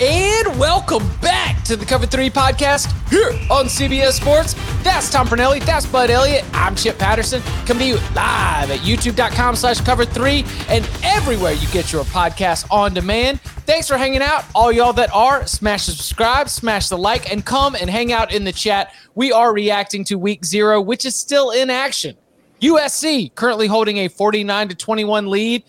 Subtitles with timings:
[0.00, 4.54] And welcome back to the Cover 3 podcast here on CBS Sports.
[4.84, 5.60] That's Tom Fornelli.
[5.66, 6.44] That's Bud Elliott.
[6.52, 7.42] I'm Chip Patterson.
[7.66, 12.70] Coming to you live at youtube.com slash cover 3 and everywhere you get your podcast
[12.70, 13.40] on demand.
[13.40, 14.44] Thanks for hanging out.
[14.54, 18.32] All y'all that are, smash the subscribe, smash the like, and come and hang out
[18.32, 18.94] in the chat.
[19.16, 22.16] We are reacting to week zero, which is still in action.
[22.62, 25.64] USC currently holding a 49 to 21 lead.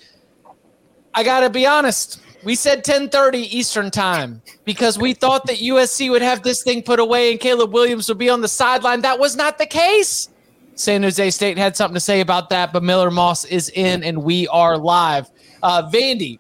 [1.15, 2.21] I got to be honest.
[2.43, 6.99] We said 10:30 Eastern time because we thought that USC would have this thing put
[6.99, 9.01] away and Caleb Williams would be on the sideline.
[9.01, 10.29] That was not the case.
[10.75, 14.23] San Jose State had something to say about that, but Miller Moss is in and
[14.23, 15.29] we are live.
[15.61, 16.39] Uh, Vandy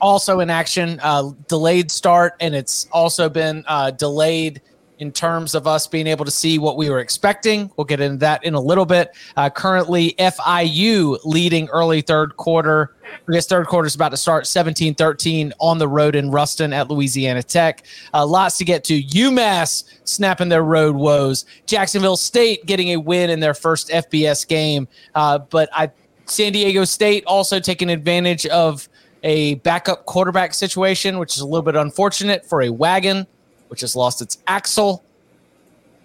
[0.00, 4.60] also in action, uh, delayed start, and it's also been uh, delayed
[4.98, 7.70] in terms of us being able to see what we were expecting.
[7.76, 9.16] We'll get into that in a little bit.
[9.36, 12.94] Uh, currently, FIU leading early third quarter.
[13.04, 16.72] I guess third quarter is about to start 17 13 on the road in Ruston
[16.72, 17.84] at Louisiana Tech.
[18.12, 19.02] Uh, lots to get to.
[19.02, 21.46] UMass snapping their road woes.
[21.66, 24.88] Jacksonville State getting a win in their first FBS game.
[25.14, 25.90] Uh, but I,
[26.26, 28.88] San Diego State also taking advantage of
[29.22, 33.26] a backup quarterback situation, which is a little bit unfortunate for a wagon
[33.68, 35.04] which has lost its axle.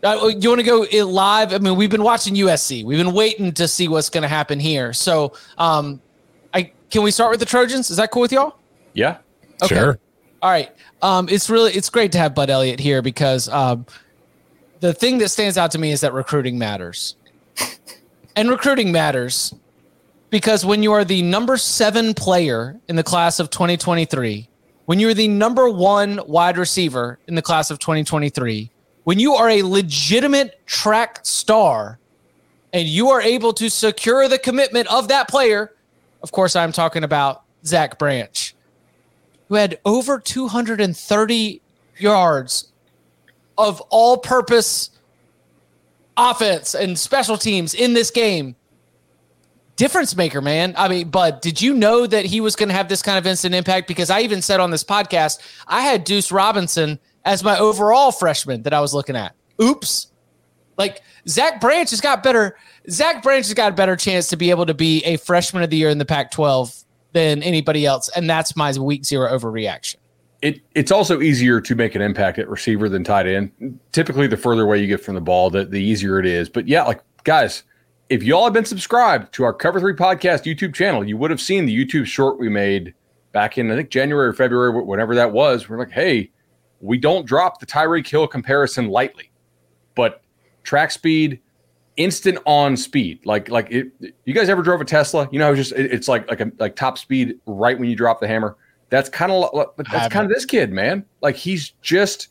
[0.03, 1.53] Uh, you want to go live?
[1.53, 2.84] I mean, we've been watching USC.
[2.84, 4.91] We've been waiting to see what's going to happen here.
[4.91, 6.02] So, um,
[6.53, 7.90] I can we start with the Trojans?
[7.90, 8.57] Is that cool with y'all?
[8.94, 9.18] Yeah,
[9.62, 9.75] okay.
[9.75, 10.00] sure.
[10.41, 10.72] All right.
[11.02, 13.85] Um, it's really it's great to have Bud Elliott here because um,
[14.81, 17.16] the thing that stands out to me is that recruiting matters,
[18.35, 19.53] and recruiting matters
[20.29, 24.50] because when you are the number seven player in the class of 2023
[24.86, 28.70] when you're the number one wide receiver in the class of 2023,
[29.04, 32.00] when you are a legitimate track star
[32.74, 35.74] and you are able to secure the commitment of that player,
[36.22, 38.56] of course, I'm talking about Zach Branch,
[39.48, 41.62] who had over 230
[41.98, 42.72] yards
[43.58, 44.90] of all purpose
[46.18, 48.56] offense and special teams in this game
[49.75, 50.73] difference maker, man.
[50.78, 53.25] I mean, but did you know that he was going to have this kind of
[53.25, 53.88] instant impact?
[53.88, 58.63] Because I even said on this podcast, I had Duce Robinson as my overall freshman
[58.63, 59.35] that I was looking at.
[59.61, 60.07] Oops.
[60.78, 62.57] Like Zach Branch has got better.
[62.89, 65.69] Zach Branch has got a better chance to be able to be a freshman of
[65.69, 68.09] the year in the Pac 12 than anybody else.
[68.09, 69.97] And that's my week zero overreaction.
[70.41, 73.79] It, it's also easier to make an impact at receiver than tight end.
[73.94, 76.50] Typically, the further away you get from the ball, the, the easier it is.
[76.50, 77.63] But yeah, like guys,
[78.13, 81.41] if y'all have been subscribed to our Cover Three Podcast YouTube channel, you would have
[81.41, 82.94] seen the YouTube short we made
[83.31, 85.67] back in I think January or February, whenever that was.
[85.67, 86.29] We're like, hey,
[86.79, 89.32] we don't drop the Tyreek Hill comparison lightly,
[89.96, 90.22] but
[90.61, 91.40] track speed,
[91.97, 93.26] instant on speed.
[93.26, 93.88] Like like it,
[94.26, 95.28] you guys ever drove a Tesla?
[95.32, 97.96] You know, it's just it, it's like like a like top speed right when you
[97.96, 98.58] drop the hammer.
[98.90, 101.03] That's kind of that's kind of this kid, man.
[101.22, 102.28] Like he's just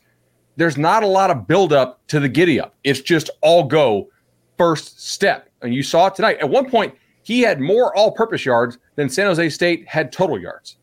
[0.55, 2.77] there's not a lot of buildup to the giddy up.
[2.85, 4.11] It's just all go
[4.57, 5.49] first step.
[5.63, 6.39] And you saw it tonight.
[6.39, 10.41] At one point, he had more all purpose yards than San Jose State had total
[10.41, 10.77] yards.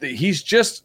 [0.00, 0.84] He's just,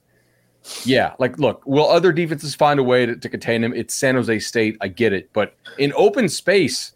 [0.84, 3.74] yeah, like, look, will other defenses find a way to, to contain him?
[3.74, 4.78] It's San Jose State.
[4.82, 5.30] I get it.
[5.32, 6.94] But in open space,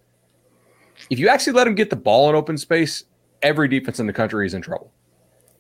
[1.10, 3.04] if you actually let him get the ball in open space,
[3.42, 4.92] every defense in the country is in trouble.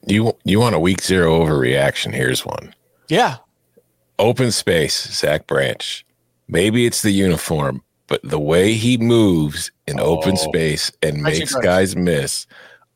[0.07, 2.13] You you want a week zero overreaction?
[2.13, 2.74] Here's one.
[3.10, 3.38] Yeah.
[4.19, 6.06] Open space, Zach Branch.
[6.48, 7.83] Maybe it's the uniform,
[8.16, 11.64] but the way he moves in oh, open space and Reggie makes Bush.
[11.66, 12.48] guys miss,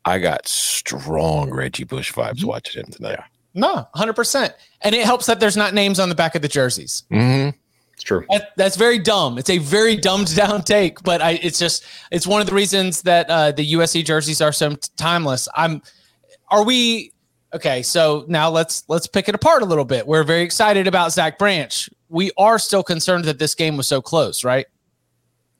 [0.06, 2.48] I got strong Reggie Bush vibes mm-hmm.
[2.48, 3.20] watching him tonight.
[3.52, 6.48] No, hundred percent, and it helps that there's not names on the back of the
[6.48, 7.02] jerseys.
[7.10, 7.54] Mm-hmm.
[7.92, 8.24] It's true.
[8.30, 9.36] That, that's very dumb.
[9.36, 13.02] It's a very dumbed down take, but I, it's just it's one of the reasons
[13.02, 15.48] that uh, the USC jerseys are so timeless.
[15.54, 15.82] I'm.
[16.50, 17.12] Are we
[17.52, 17.82] okay?
[17.82, 20.06] So now let's let's pick it apart a little bit.
[20.06, 21.90] We're very excited about Zach Branch.
[22.08, 24.64] We are still concerned that this game was so close, right?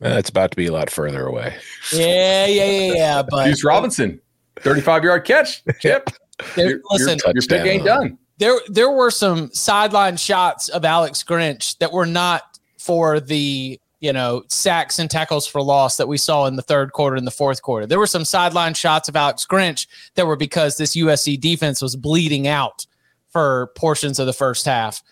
[0.02, 1.56] Uh, it's about to be a lot further away.
[1.93, 3.23] Yeah, yeah, yeah, yeah.
[3.29, 4.20] But Duce Robinson,
[4.61, 5.62] thirty-five yard catch.
[5.81, 6.08] Chip,
[6.55, 8.17] there, listen, your, your big game done.
[8.38, 12.43] There, there were some sideline shots of Alex Grinch that were not
[12.79, 16.93] for the you know sacks and tackles for loss that we saw in the third
[16.93, 17.87] quarter and the fourth quarter.
[17.87, 21.96] There were some sideline shots of Alex Grinch that were because this USC defense was
[21.96, 22.87] bleeding out
[23.31, 25.03] for portions of the first half.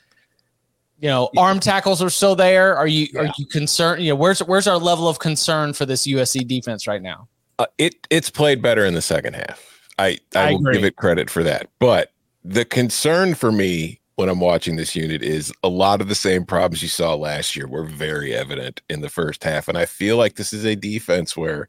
[1.00, 2.77] You know, arm tackles are still there.
[2.77, 3.21] Are you yeah.
[3.21, 4.03] are you concerned?
[4.03, 7.29] You know, where's where's our level of concern for this USC defense right now?
[7.59, 9.81] Uh, it it's played better in the second half.
[9.99, 10.75] I I, I will agree.
[10.75, 11.69] give it credit for that.
[11.79, 12.12] But
[12.45, 16.45] the concern for me when I'm watching this unit is a lot of the same
[16.45, 19.69] problems you saw last year were very evident in the first half.
[19.69, 21.69] And I feel like this is a defense where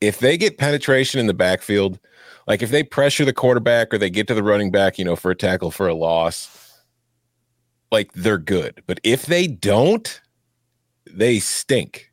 [0.00, 1.98] if they get penetration in the backfield,
[2.46, 5.16] like if they pressure the quarterback or they get to the running back, you know,
[5.16, 6.65] for a tackle for a loss,
[7.90, 8.82] like they're good.
[8.86, 10.20] But if they don't,
[11.10, 12.12] they stink.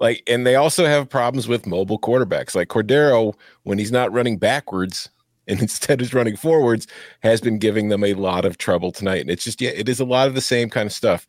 [0.00, 2.54] Like, and they also have problems with mobile quarterbacks.
[2.54, 5.08] Like Cordeiro, when he's not running backwards
[5.48, 6.86] and instead is running forwards,
[7.20, 9.20] has been giving them a lot of trouble tonight.
[9.20, 11.26] And it's just, yeah, it is a lot of the same kind of stuff.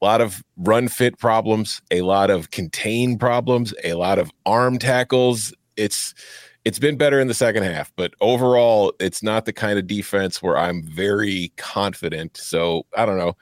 [0.00, 4.78] A lot of run fit problems, a lot of contain problems, a lot of arm
[4.78, 5.54] tackles.
[5.76, 6.14] It's
[6.64, 10.42] it's been better in the second half, but overall, it's not the kind of defense
[10.42, 12.36] where I'm very confident.
[12.38, 13.36] So I don't know.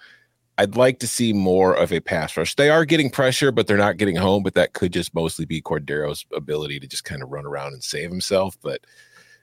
[0.58, 2.56] I'd like to see more of a pass rush.
[2.56, 4.42] They are getting pressure, but they're not getting home.
[4.42, 7.82] But that could just mostly be Cordeiro's ability to just kind of run around and
[7.82, 8.56] save himself.
[8.60, 8.80] But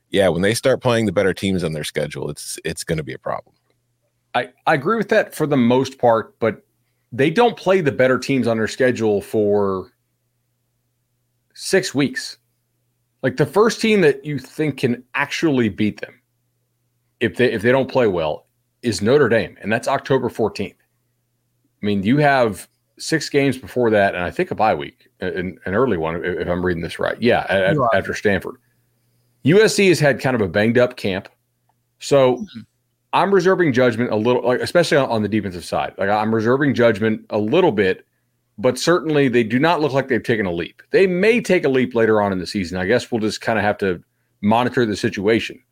[0.09, 3.03] yeah, when they start playing the better teams on their schedule, it's it's going to
[3.03, 3.55] be a problem.
[4.35, 6.63] I, I agree with that for the most part, but
[7.11, 9.91] they don't play the better teams on their schedule for
[11.55, 12.37] six weeks.
[13.21, 16.21] Like the first team that you think can actually beat them,
[17.19, 18.47] if they if they don't play well,
[18.81, 20.73] is Notre Dame, and that's October 14th.
[21.81, 22.67] I mean, you have
[22.97, 26.47] six games before that, and I think a bye week, an, an early one, if
[26.47, 27.19] I'm reading this right.
[27.21, 28.55] Yeah, at, after Stanford.
[29.45, 31.29] USC has had kind of a banged up camp.
[31.99, 32.59] So mm-hmm.
[33.13, 35.93] I'm reserving judgment a little, like, especially on, on the defensive side.
[35.97, 38.05] Like I'm reserving judgment a little bit,
[38.59, 40.83] but certainly they do not look like they've taken a leap.
[40.91, 42.77] They may take a leap later on in the season.
[42.77, 44.03] I guess we'll just kind of have to
[44.41, 45.63] monitor the situation.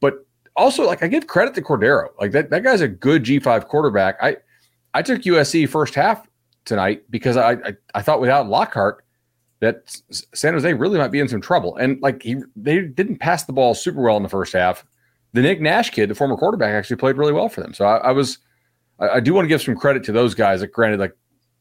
[0.00, 2.08] But also, like I give credit to Cordeiro.
[2.20, 4.18] Like that, that guy's a good G5 quarterback.
[4.22, 4.36] I
[4.92, 6.28] I took USC first half
[6.66, 9.04] tonight because I, I, I thought without Lockhart
[9.60, 9.96] that
[10.34, 11.76] San Jose really might be in some trouble.
[11.76, 14.84] And like he they didn't pass the ball super well in the first half.
[15.32, 17.72] The Nick Nash kid, the former quarterback, actually played really well for them.
[17.72, 18.38] So I, I was
[19.00, 20.60] I, I, do want to give some credit to those guys.
[20.60, 21.16] Like granted, like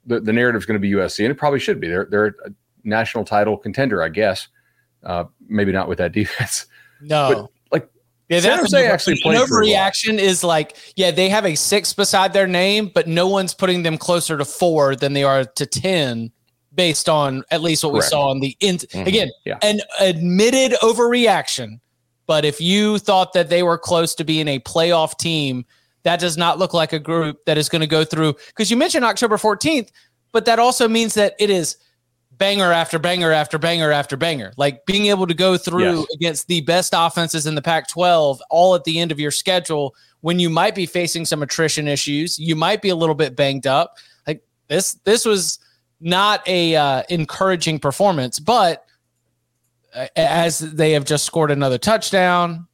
[0.06, 1.88] the, the narrative is going to be USC, and it probably should be.
[1.88, 2.52] They're they're a
[2.84, 4.48] national title contender, I guess.
[5.04, 6.66] Uh, maybe not with that defense.
[7.02, 7.50] No.
[7.70, 7.90] But like
[8.30, 12.48] yeah, San Jose actually played overreaction is like, yeah, they have a six beside their
[12.48, 16.32] name, but no one's putting them closer to four than they are to ten
[16.76, 18.06] based on at least what Correct.
[18.06, 19.08] we saw on the in mm-hmm.
[19.08, 19.58] again yeah.
[19.62, 21.80] an admitted overreaction
[22.26, 25.66] but if you thought that they were close to being a playoff team
[26.04, 28.78] that does not look like a group that is going to go through because you
[28.78, 29.90] mentioned october 14th
[30.32, 31.78] but that also means that it is
[32.32, 36.06] banger after banger after banger after banger like being able to go through yes.
[36.16, 39.96] against the best offenses in the pac 12 all at the end of your schedule
[40.22, 43.68] when you might be facing some attrition issues you might be a little bit banged
[43.68, 45.60] up like this this was
[46.04, 48.86] not a uh, encouraging performance, but
[49.96, 52.68] uh, as they have just scored another touchdown,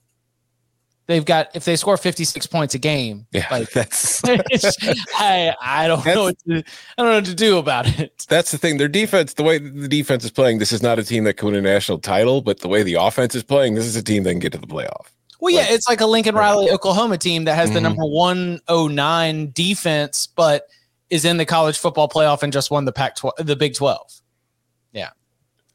[1.10, 6.06] they've got if they score 56 points a game yeah like that's i i don't
[6.06, 6.64] know what to, i
[6.98, 9.88] don't know what to do about it that's the thing their defense the way the
[9.88, 12.60] defense is playing this is not a team that can win a national title but
[12.60, 14.68] the way the offense is playing this is a team that can get to the
[14.68, 15.08] playoff
[15.42, 17.76] well yeah it's like a lincoln riley oklahoma team that has mm-hmm.
[17.76, 20.68] the number 109 defense but
[21.10, 24.22] is in the college football playoff and just won the Pac 12, the Big 12.
[24.94, 25.10] Yeah.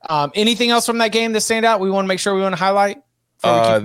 [0.09, 1.81] Um, anything else from that game that stand out?
[1.81, 2.99] We want to make sure we want to highlight.
[3.43, 3.81] Uh,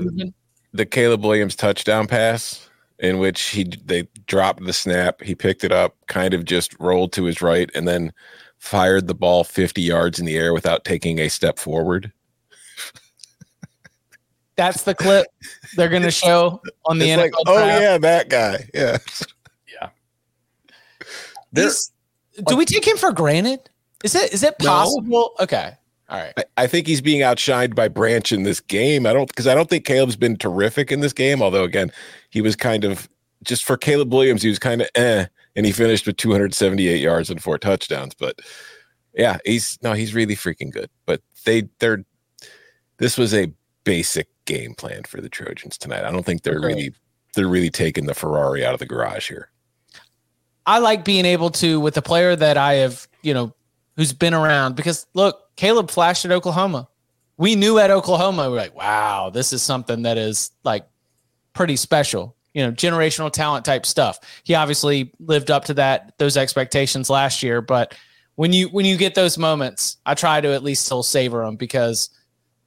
[0.73, 5.71] the Caleb Williams touchdown pass, in which he they dropped the snap, he picked it
[5.71, 8.11] up, kind of just rolled to his right, and then
[8.57, 12.11] fired the ball 50 yards in the air without taking a step forward.
[14.57, 15.27] that's the clip
[15.75, 17.23] they're going to show on the it's NFL.
[17.23, 18.69] Like, oh yeah, that guy.
[18.73, 18.97] Yeah.
[19.71, 19.89] Yeah.
[21.53, 21.91] These,
[22.45, 23.69] do we take him for granted?
[24.03, 25.33] Is it is it possible?
[25.39, 25.43] No.
[25.43, 25.73] Okay.
[26.09, 26.33] All right.
[26.37, 29.05] I, I, think he's being outshined by Branch in this game.
[29.05, 31.41] I don't because I don't think Caleb's been terrific in this game.
[31.41, 31.91] Although again,
[32.31, 33.07] he was kind of
[33.43, 35.25] just for Caleb Williams, he was kind of eh,
[35.55, 38.15] and he finished with 278 yards and four touchdowns.
[38.15, 38.39] But
[39.13, 40.89] yeah, he's no, he's really freaking good.
[41.05, 42.03] But they they're
[42.97, 43.51] this was a
[43.83, 46.05] basic game plan for the Trojans tonight.
[46.05, 46.67] I don't think they're okay.
[46.67, 46.93] really
[47.35, 49.51] they're really taking the Ferrari out of the garage here.
[50.65, 53.53] I like being able to with a player that I have, you know,
[53.99, 56.87] who's been around because look, Caleb flashed at Oklahoma.
[57.35, 60.87] We knew at Oklahoma, we are like, wow, this is something that is like
[61.51, 64.17] pretty special, you know, generational talent type stuff.
[64.45, 67.59] He obviously lived up to that, those expectations last year.
[67.59, 67.93] But
[68.35, 71.57] when you when you get those moments, I try to at least still savor them
[71.57, 72.09] because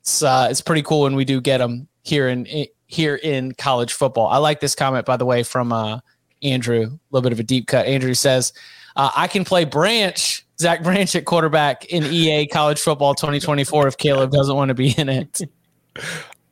[0.02, 3.52] it's uh, it's pretty cool when we do get them here in, in here in
[3.52, 4.26] college football.
[4.26, 6.00] I like this comment by the way from uh,
[6.42, 7.86] Andrew, a little bit of a deep cut.
[7.86, 8.52] Andrew says,
[8.96, 13.98] uh, "I can play Branch Zach Branch at quarterback in EA College Football 2024 if
[13.98, 15.40] Caleb doesn't want to be in it.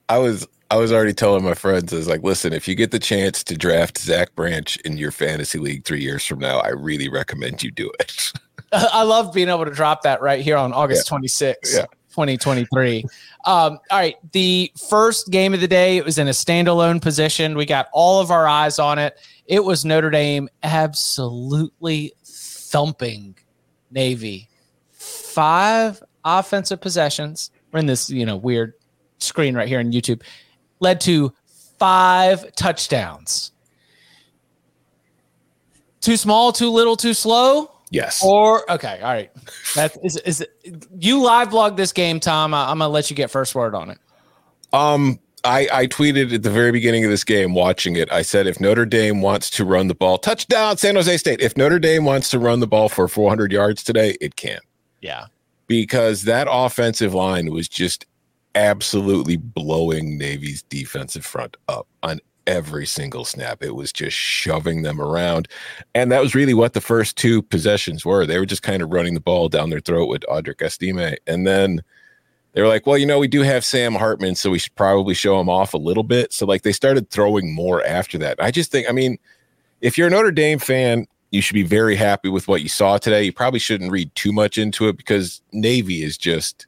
[0.09, 2.93] I was I was already telling my friends, I was like, listen, if you get
[2.93, 6.69] the chance to draft Zach Branch in your fantasy league three years from now, I
[6.69, 8.33] really recommend you do it.
[8.73, 11.19] I love being able to drop that right here on August yeah.
[11.19, 11.87] 26th, yeah.
[12.11, 13.05] 2023.
[13.47, 14.17] Um, all right.
[14.33, 17.57] The first game of the day, it was in a standalone position.
[17.57, 19.19] We got all of our eyes on it.
[19.47, 23.37] It was Notre Dame absolutely thumping
[23.91, 24.49] Navy.
[24.93, 27.51] Five offensive possessions.
[27.73, 28.75] We're in this, you know, weird
[29.19, 30.23] screen right here on YouTube.
[30.81, 31.33] Led to
[31.79, 33.53] five touchdowns.
[36.01, 37.71] Too small, too little, too slow.
[37.91, 38.23] Yes.
[38.25, 39.31] Or okay, all right.
[39.75, 40.47] That is is
[40.99, 42.55] you live blog this game, Tom.
[42.55, 43.99] I, I'm gonna let you get first word on it.
[44.73, 48.11] Um, I, I tweeted at the very beginning of this game, watching it.
[48.13, 51.41] I said, if Notre Dame wants to run the ball, touchdown, San Jose State.
[51.41, 54.61] If Notre Dame wants to run the ball for 400 yards today, it can.
[55.01, 55.27] Yeah.
[55.67, 58.05] Because that offensive line was just
[58.55, 63.63] absolutely blowing Navy's defensive front up on every single snap.
[63.63, 65.49] It was just shoving them around.
[65.95, 68.27] And that was really what the first two possessions were.
[68.27, 71.17] They were just kind of running the ball down their throat with Audric Estime.
[71.27, 71.83] And then
[72.53, 75.15] they were like, well, you know, we do have Sam Hartman, so we should probably
[75.15, 76.33] show him off a little bit.
[76.33, 78.43] So like they started throwing more after that.
[78.43, 79.19] I just think, I mean,
[79.81, 82.99] if you're a Notre Dame fan, you should be very happy with what you saw
[82.99, 83.23] today.
[83.23, 86.67] You probably shouldn't read too much into it because Navy is just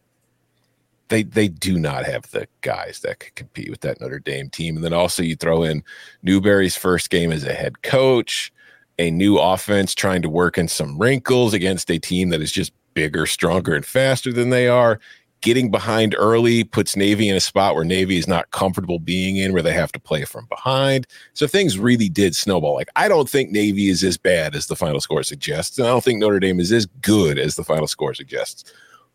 [1.09, 4.77] they they do not have the guys that could compete with that Notre Dame team.
[4.77, 5.83] And then also you throw in
[6.23, 8.53] Newberry's first game as a head coach,
[8.99, 12.73] a new offense trying to work in some wrinkles against a team that is just
[12.95, 15.01] bigger, stronger, and faster than they are
[15.43, 19.53] getting behind early puts Navy in a spot where Navy is not comfortable being in,
[19.53, 21.07] where they have to play from behind.
[21.35, 22.75] So things really did snowball.
[22.75, 25.79] Like, I don't think Navy is as bad as the final score suggests.
[25.79, 28.73] And I don't think Notre Dame is as good as the final score suggests.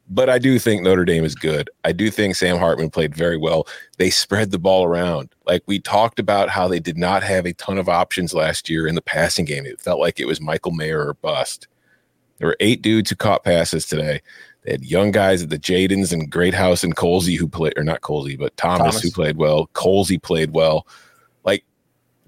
[0.10, 1.70] But I do think Notre Dame is good.
[1.84, 3.68] I do think Sam Hartman played very well.
[3.98, 5.34] They spread the ball around.
[5.46, 8.88] Like we talked about how they did not have a ton of options last year
[8.88, 9.66] in the passing game.
[9.66, 11.68] It felt like it was Michael Mayer or bust.
[12.38, 14.22] There were eight dudes who caught passes today.
[14.64, 18.02] They had young guys at the Jadens and Greathouse and Colzie who played, or not
[18.02, 19.02] Colzie, but Thomas, Thomas.
[19.02, 19.68] who played well.
[19.74, 20.86] Colzie played well.
[21.44, 21.64] Like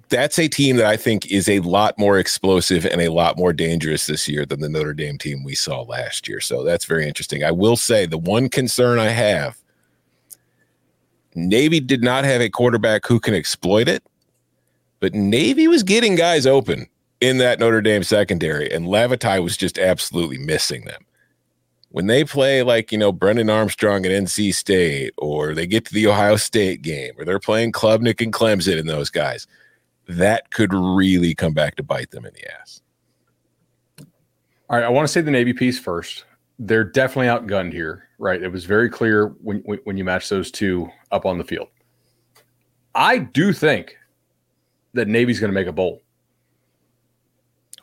[0.07, 3.51] that's a team that I think is a lot more explosive and a lot more
[3.51, 6.39] dangerous this year than the Notre Dame team we saw last year.
[6.39, 7.43] So that's very interesting.
[7.43, 9.59] I will say the one concern I have
[11.36, 14.03] Navy did not have a quarterback who can exploit it,
[15.00, 16.88] but Navy was getting guys open
[17.21, 21.05] in that Notre Dame secondary, and Lavatai was just absolutely missing them
[21.89, 25.93] when they play like you know Brennan Armstrong at NC State, or they get to
[25.93, 29.48] the Ohio State game, or they're playing Klubnik and Clemson and those guys,
[30.08, 32.81] that could really come back to bite them in the ass.
[34.69, 36.25] All right, I want to say the Navy piece first.
[36.60, 38.41] They're definitely outgunned here, right?
[38.41, 41.69] It was very clear when when you match those two up on the field.
[42.93, 43.96] I do think
[44.93, 46.01] that Navy's going to make a bowl.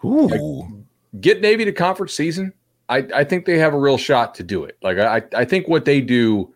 [0.05, 0.27] Ooh.
[0.27, 2.53] Like, get Navy to conference season
[2.89, 4.79] I, I think they have a real shot to do it.
[4.83, 6.53] Like I, I think what they do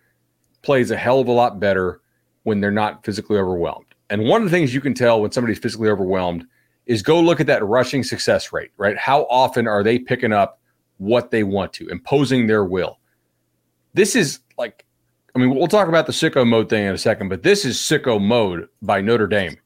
[0.63, 2.01] plays a hell of a lot better
[2.45, 3.87] when they're not physically overwhelmed.
[4.11, 6.47] And one of the things you can tell when somebody's physically overwhelmed
[6.87, 8.99] is go look at that rushing success rate, right?
[8.99, 10.61] How often are they picking up
[10.99, 12.99] what they want to, imposing their will?
[13.95, 14.85] This is like,
[15.35, 17.77] I mean, we'll talk about the sicko mode thing in a second, but this is
[17.77, 19.57] sicko mode by Notre Dame.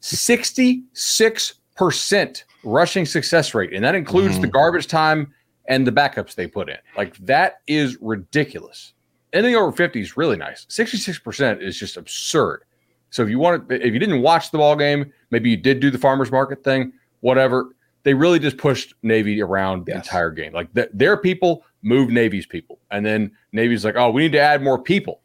[0.00, 3.72] 66% rushing success rate.
[3.72, 4.42] And that includes mm-hmm.
[4.42, 5.32] the garbage time
[5.68, 6.78] and the backups they put in.
[6.96, 8.94] Like that is ridiculous.
[9.32, 10.66] anything over 50 is really nice.
[10.66, 12.64] 66% is just absurd.
[13.10, 15.80] So if you want to, if you didn't watch the ball game, maybe you did
[15.80, 17.74] do the farmers market thing, whatever.
[18.02, 20.52] They really just pushed Navy around the entire game.
[20.52, 24.40] Like th- their people moved Navy's people, and then Navy's like, oh, we need to
[24.40, 25.20] add more people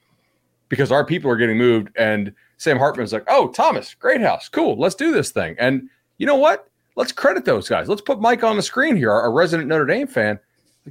[0.69, 1.89] because our people are getting moved.
[1.97, 5.55] And Sam Hartman's like, oh, Thomas, Greathouse, cool, let's do this thing.
[5.59, 6.67] And you know what?
[6.95, 7.87] Let's credit those guys.
[7.89, 10.39] Let's put Mike on the screen here, our, resident Notre Dame fan.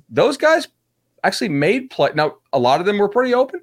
[0.09, 0.69] Those guys
[1.23, 2.11] actually made play.
[2.15, 3.61] Now, a lot of them were pretty open,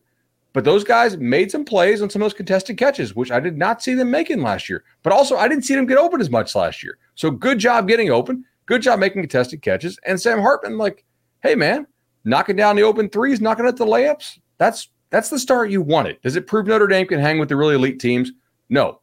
[0.54, 3.58] but those guys made some plays on some of those contested catches, which I did
[3.58, 4.84] not see them making last year.
[5.04, 6.98] But also, I didn't see them get open as much last year.
[7.16, 8.46] So good job getting open.
[8.66, 10.00] Good job making contested catches.
[10.06, 11.04] And Sam Hartman, like,
[11.44, 11.88] hey man,
[12.24, 14.40] knocking down the open threes, knocking at the layups.
[14.58, 16.22] That's that's the start you wanted.
[16.22, 18.32] Does it prove Notre Dame can hang with the really elite teams?
[18.70, 19.02] No.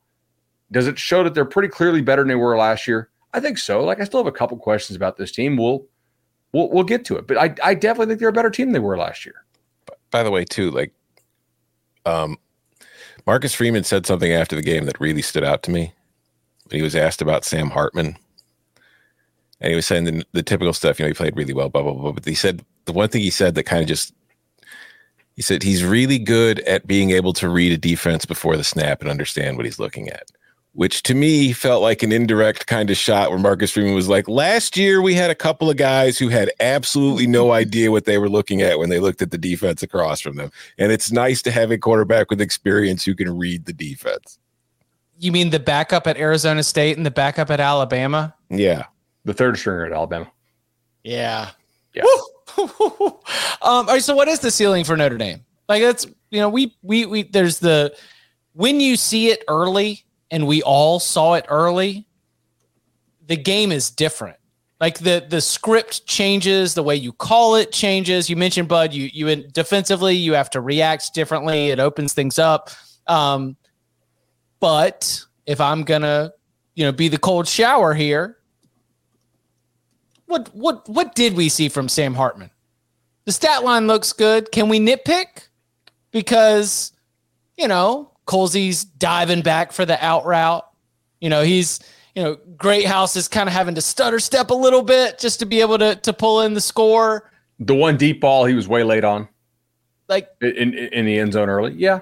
[0.71, 3.11] Does it show that they're pretty clearly better than they were last year?
[3.37, 3.85] I think so.
[3.85, 5.59] Like I still have a couple questions about this team.
[5.59, 5.87] We'll
[6.55, 7.27] we'll we'll get to it.
[7.27, 9.45] But I I definitely think they're a better team than they were last year.
[10.11, 10.95] By the way, too, like
[12.07, 12.39] um
[13.27, 15.93] Marcus Freeman said something after the game that really stood out to me.
[16.65, 18.17] when He was asked about Sam Hartman.
[19.61, 21.83] And he was saying the, the typical stuff, you know, he played really well, blah,
[21.83, 22.13] blah, blah.
[22.13, 24.15] But he said the one thing he said that kind of just
[25.35, 29.03] he said he's really good at being able to read a defense before the snap
[29.03, 30.31] and understand what he's looking at
[30.77, 34.29] which to me felt like an indirect kind of shot where Marcus Freeman was like,
[34.29, 38.19] last year we had a couple of guys who had absolutely no idea what they
[38.19, 40.51] were looking at when they looked at the defense across from them.
[40.77, 44.39] And it's nice to have a quarterback with experience who can read the defense.
[45.19, 48.35] You mean the backup at Arizona State and the backup at Alabama?
[48.51, 48.85] Yeah.
[49.25, 50.31] The third stringer at Alabama.
[51.03, 51.53] Yeah.
[51.95, 52.03] Yeah.
[52.59, 52.69] um,
[53.63, 54.03] all right.
[54.03, 55.43] So what is the ceiling for Notre Dame?
[55.71, 57.97] Like that's you know, we we we there's the
[58.53, 62.07] when you see it early and we all saw it early,
[63.27, 64.37] the game is different.
[64.81, 68.29] Like the the script changes, the way you call it changes.
[68.29, 71.71] You mentioned Bud, you you defensively you have to react differently.
[71.71, 72.71] It opens things up.
[73.07, 73.57] Um,
[74.61, 76.33] but if I'm gonna,
[76.75, 78.37] you know, be the cold shower here,
[80.27, 82.51] what what what did we see from Sam Hartman?
[83.25, 84.53] The stat line looks good.
[84.53, 85.49] Can we nitpick?
[86.13, 86.93] Because,
[87.57, 90.67] you know, Colzie's diving back for the out route.
[91.21, 91.81] You know, he's,
[92.15, 95.47] you know, Greathouse is kind of having to stutter step a little bit just to
[95.47, 97.31] be able to to pull in the score.
[97.59, 99.29] The one deep ball he was way late on.
[100.09, 101.73] Like in in the end zone early.
[101.73, 102.01] Yeah.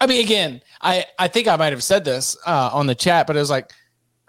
[0.00, 3.26] I mean, again, I I think I might have said this uh, on the chat,
[3.26, 3.72] but it was like,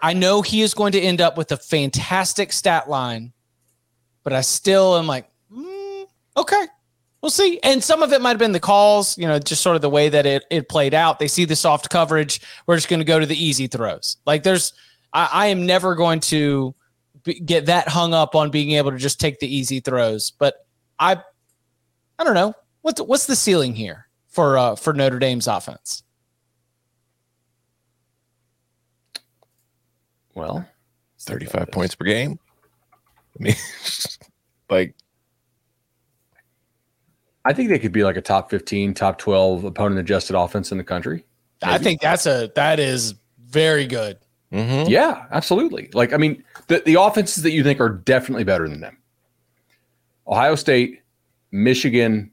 [0.00, 3.32] I know he is going to end up with a fantastic stat line,
[4.24, 6.66] but I still am like, mm, okay,
[7.20, 7.58] We'll see.
[7.62, 9.90] And some of it might have been the calls, you know, just sort of the
[9.90, 11.18] way that it, it played out.
[11.18, 12.40] They see the soft coverage.
[12.66, 14.18] We're just going to go to the easy throws.
[14.24, 14.72] Like there's,
[15.12, 16.74] I, I am never going to
[17.24, 20.30] be, get that hung up on being able to just take the easy throws.
[20.30, 20.66] But
[21.00, 21.20] I,
[22.18, 26.02] I don't know what's what's the ceiling here for uh, for Notre Dame's offense.
[30.34, 30.66] Well,
[31.20, 32.38] 35 points per game.
[33.40, 33.54] I mean,
[34.70, 34.94] like
[37.48, 40.76] I think they could be like a top 15, top 12 opponent adjusted offense in
[40.76, 41.24] the country.
[41.62, 41.72] Maybe.
[41.72, 43.14] I think that's a that is
[43.46, 44.18] very good.
[44.52, 44.90] Mm-hmm.
[44.90, 45.88] Yeah, absolutely.
[45.94, 48.98] Like, I mean, the, the offenses that you think are definitely better than them
[50.26, 51.00] Ohio State,
[51.50, 52.30] Michigan,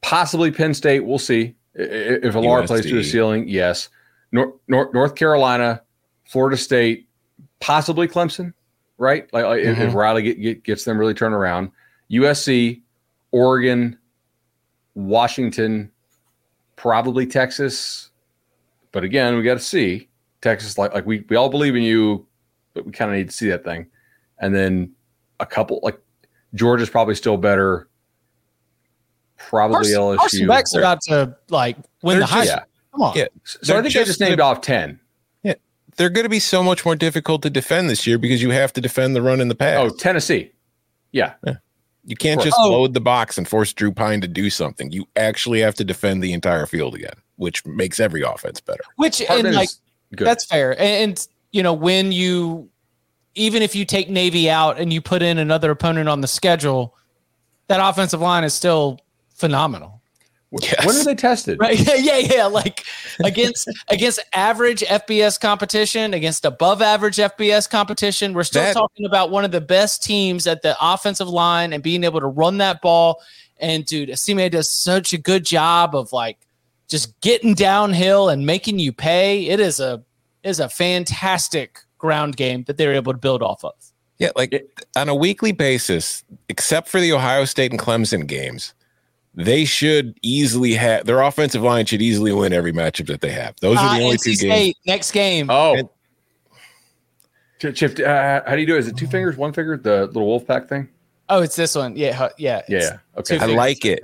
[0.00, 1.00] possibly Penn State.
[1.04, 1.54] We'll see.
[1.74, 3.88] If Allar plays to the ceiling, yes.
[4.32, 5.80] North, North, North Carolina,
[6.24, 7.08] Florida State,
[7.60, 8.52] possibly Clemson,
[8.98, 9.32] right?
[9.32, 9.80] Like, like mm-hmm.
[9.80, 11.70] if, if Riley get, get, gets them really turned around.
[12.10, 12.82] USC,
[13.30, 13.97] Oregon,
[14.98, 15.90] Washington,
[16.74, 18.10] probably Texas.
[18.90, 20.08] But again, we got to see
[20.40, 20.76] Texas.
[20.76, 22.26] Like like we we all believe in you,
[22.74, 23.86] but we kind of need to see that thing.
[24.40, 24.92] And then
[25.40, 25.98] a couple like
[26.54, 27.88] Georgia's probably still better.
[29.36, 30.16] Probably Carson, LSU.
[30.16, 32.44] Carson Beck's about to like win they're the high.
[32.44, 32.64] Yeah.
[32.90, 33.16] Come on.
[33.16, 33.26] Yeah.
[33.44, 34.98] So I think just, I just named off ten.
[35.44, 35.54] Yeah,
[35.96, 38.72] they're going to be so much more difficult to defend this year because you have
[38.72, 39.78] to defend the run in the pass.
[39.78, 40.50] Oh, Tennessee.
[41.12, 41.34] Yeah.
[41.46, 41.54] yeah.
[42.08, 42.70] You can't just oh.
[42.70, 44.90] load the box and force Drew Pyne to do something.
[44.90, 48.82] You actually have to defend the entire field again, which makes every offense better.
[48.96, 49.68] Which and like
[50.12, 50.72] that's fair.
[50.72, 52.70] And, and you know when you
[53.34, 56.96] even if you take Navy out and you put in another opponent on the schedule,
[57.66, 58.98] that offensive line is still
[59.34, 59.97] phenomenal.
[60.50, 60.86] Yes.
[60.86, 61.58] When are they tested?
[61.60, 61.78] Right.
[61.88, 62.46] Yeah, yeah, yeah.
[62.46, 62.84] Like
[63.22, 68.32] against against average FBS competition, against above average FBS competition.
[68.32, 71.82] We're still that, talking about one of the best teams at the offensive line and
[71.82, 73.22] being able to run that ball.
[73.58, 76.38] And dude, Estime does such a good job of like
[76.88, 79.46] just getting downhill and making you pay.
[79.46, 80.02] It is a
[80.44, 83.74] is a fantastic ground game that they're able to build off of.
[84.18, 88.74] Yeah, like on a weekly basis, except for the Ohio State and Clemson games
[89.38, 93.54] they should easily have their offensive line should easily win every matchup that they have.
[93.60, 94.74] Those are the uh, only NC two State, games.
[94.84, 95.46] Next game.
[95.48, 95.76] Oh.
[95.76, 95.88] And,
[97.76, 98.80] Chip, uh, how do you do it?
[98.80, 100.88] Is it two fingers, one finger, the little wolf pack thing?
[101.28, 101.96] Oh, it's this one.
[101.96, 102.62] Yeah, yeah.
[102.68, 102.98] Yeah.
[103.16, 103.38] Okay.
[103.38, 104.00] I like it.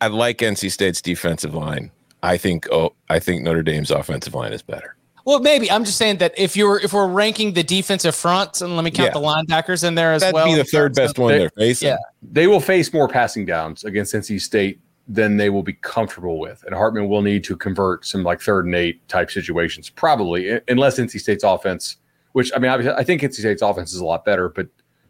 [0.00, 1.90] I like NC State's defensive line.
[2.22, 4.96] I think oh, I think Notre Dame's offensive line is better.
[5.28, 8.76] Well, maybe I'm just saying that if you're if we're ranking the defensive fronts, and
[8.76, 9.20] let me count yeah.
[9.20, 10.46] the linebackers in there as That'd well.
[10.46, 11.88] That'd be the third best one they, they're facing.
[11.88, 16.38] Yeah, they will face more passing downs against NC State than they will be comfortable
[16.38, 20.60] with, and Hartman will need to convert some like third and eight type situations, probably
[20.66, 21.98] unless NC State's offense.
[22.32, 24.66] Which I mean, obviously, I think NC State's offense is a lot better, but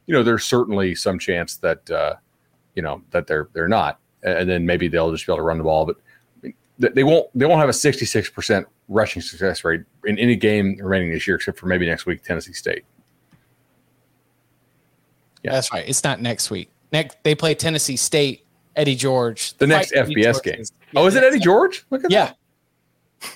[0.06, 2.16] you know, there's certainly some chance that uh,
[2.74, 5.58] you know that they're they're not, and then maybe they'll just be able to run
[5.58, 5.96] the ball, but
[6.80, 11.26] they won't they won't have a 66% rushing success rate in any game remaining this
[11.26, 12.84] year except for maybe next week Tennessee State.
[15.42, 15.52] Yeah.
[15.52, 15.88] That's right.
[15.88, 16.70] It's not next week.
[16.92, 18.46] Next they play Tennessee State,
[18.76, 19.52] Eddie George.
[19.54, 20.64] The, the next FBS game.
[20.96, 21.84] oh, is it Eddie George?
[21.90, 22.26] Look at yeah.
[22.26, 22.36] that.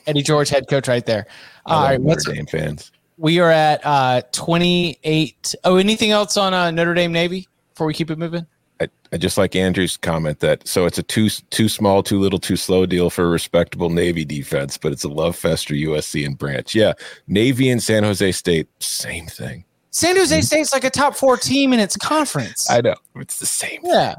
[0.06, 1.26] Eddie George head coach right there.
[1.66, 2.92] All right, Notre Dame fans.
[3.18, 5.54] We are at uh 28.
[5.64, 8.46] Oh, anything else on uh, Notre Dame Navy before we keep it moving?
[8.80, 12.38] I, I just like Andrew's comment that so it's a too too small, too little,
[12.38, 16.26] too slow deal for a respectable Navy defense, but it's a love fest for USC
[16.26, 16.74] and Branch.
[16.74, 16.94] Yeah,
[17.26, 19.64] Navy and San Jose State, same thing.
[19.90, 20.42] San Jose mm-hmm.
[20.42, 22.70] State's like a top four team in its conference.
[22.70, 23.80] I know it's the same.
[23.84, 24.16] Yeah,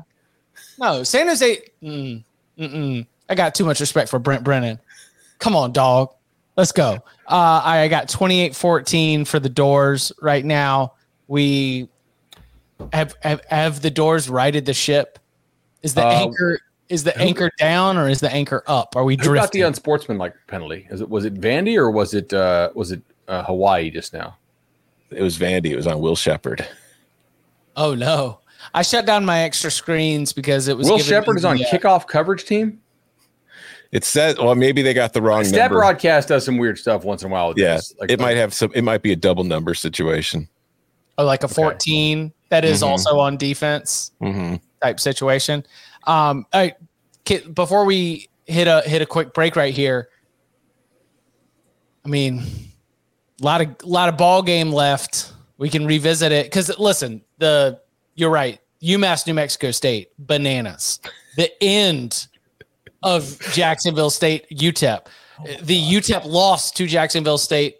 [0.77, 1.59] no, San Jose.
[1.81, 4.79] Mm, I got too much respect for Brent Brennan.
[5.39, 6.13] Come on, dog.
[6.55, 6.99] Let's go.
[7.27, 10.93] Uh, I got 28 14 for the Dores right now.
[11.27, 11.89] We
[12.91, 15.19] have, have have the Dores righted the ship?
[15.81, 16.59] Is the uh, anchor
[16.89, 18.95] is the anchor down or is the anchor up?
[18.95, 19.33] Are we drifting?
[19.33, 20.87] Who got the unsportsmanlike penalty?
[20.89, 24.37] Is it was it Vandy or was it uh, was it uh, Hawaii just now?
[25.09, 25.67] It was Vandy.
[25.67, 26.67] It was on Will Sheppard.
[27.75, 28.39] Oh no!
[28.73, 31.71] I shut down my extra screens because it was Will Sheppard is on the, uh,
[31.71, 32.79] kickoff coverage team.
[33.91, 35.77] It says, well, maybe they got the wrong Stat number.
[35.77, 37.53] broadcast does some weird stuff once in a while.
[37.55, 38.71] Yeah, like, it might have some.
[38.73, 40.47] It might be a double number situation.
[41.17, 42.25] Oh, like a fourteen.
[42.25, 42.91] Okay that is mm-hmm.
[42.91, 44.57] also on defense mm-hmm.
[44.79, 45.65] type situation.
[46.03, 46.75] Um, I,
[47.51, 50.09] before we hit a hit a quick break right here,
[52.05, 52.43] I mean,
[53.41, 55.33] a lot of a lot of ball game left.
[55.57, 57.79] We can revisit it because listen, the
[58.13, 58.59] you're right.
[58.83, 60.99] UMass New Mexico State bananas.
[61.37, 62.27] The end
[63.01, 65.07] of Jacksonville State UTEP.
[65.61, 67.77] The UTEP lost to Jacksonville State,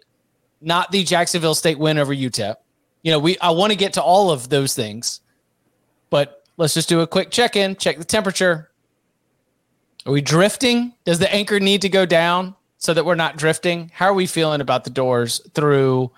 [0.60, 2.56] not the Jacksonville State win over UTEP
[3.04, 5.20] you know, we I want to get to all of those things,
[6.10, 8.70] but let's just do a quick check in, check the temperature.
[10.06, 10.94] Are we drifting?
[11.04, 13.90] Does the anchor need to go down so that we're not drifting?
[13.94, 16.10] How are we feeling about the Dores through,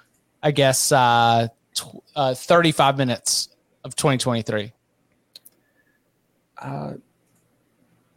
[0.42, 3.48] I guess, uh, tw- uh 35 minutes
[3.84, 4.72] of 2023?
[6.58, 6.94] Uh,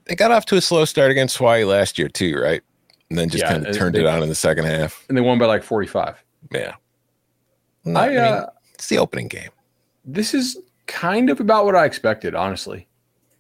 [0.06, 2.62] they got off to a slow start against Hawaii last year too, right?
[3.10, 5.06] And then just yeah, kind of turned they, it on in the second half.
[5.10, 6.24] And they won by like 45.
[6.52, 6.76] Yeah.
[7.86, 9.50] I, I mean, uh, it's the opening game.
[10.06, 12.88] This is kind of about what I expected, honestly.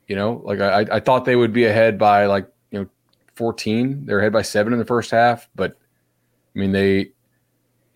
[0.07, 2.89] You know, like I, I thought they would be ahead by like, you know,
[3.35, 4.05] 14.
[4.05, 5.77] They're ahead by seven in the first half, but
[6.55, 7.11] I mean, they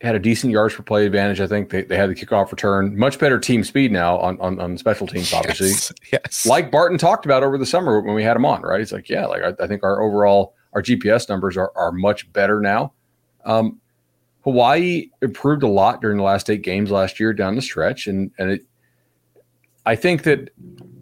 [0.02, 1.42] had a decent yards per play advantage.
[1.42, 4.60] I think they, they had the kickoff return, much better team speed now on, on,
[4.62, 5.70] on special teams, obviously.
[5.70, 6.46] Yes, yes.
[6.46, 8.80] Like Barton talked about over the summer when we had him on, right?
[8.80, 12.32] He's like, yeah, like I, I think our overall, our GPS numbers are, are much
[12.32, 12.94] better now.
[13.44, 13.82] Um,
[14.44, 18.32] Hawaii improved a lot during the last eight games last year down the stretch, and
[18.38, 18.66] and it,
[19.86, 20.50] I think that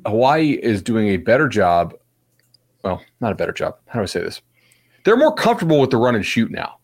[0.06, 1.94] Hawaii is doing a better job.
[2.84, 3.76] Well, not a better job.
[3.88, 4.42] How do I say this?
[5.04, 6.78] They're more comfortable with the run and shoot now,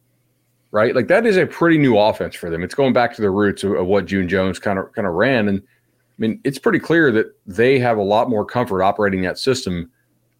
[0.71, 0.95] right?
[0.95, 2.63] Like that is a pretty new offense for them.
[2.63, 5.13] It's going back to the roots of, of what June Jones kind of kind of
[5.13, 9.21] ran, and I mean it's pretty clear that they have a lot more comfort operating
[9.21, 9.91] that system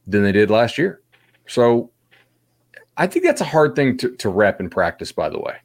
[0.07, 1.01] than they did last year.
[1.47, 1.91] So
[2.97, 5.57] I think that's a hard thing to, to rep in practice, by the way.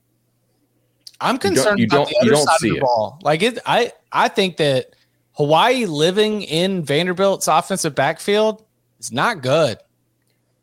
[1.23, 2.81] I'm concerned you don't, you don't, about the other side of the it.
[2.81, 3.19] ball.
[3.23, 4.95] Like it, I I think that
[5.35, 8.65] Hawaii living in Vanderbilt's offensive backfield
[8.99, 9.79] is not good.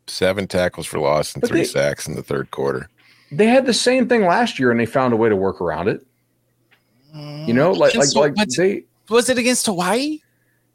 [0.06, 2.88] Seven tackles for loss and but three they, sacks in the third quarter.
[3.32, 5.88] They had the same thing last year, and they found a way to work around
[5.88, 6.04] it.
[7.12, 10.20] You know, like like like they was it against Hawaii?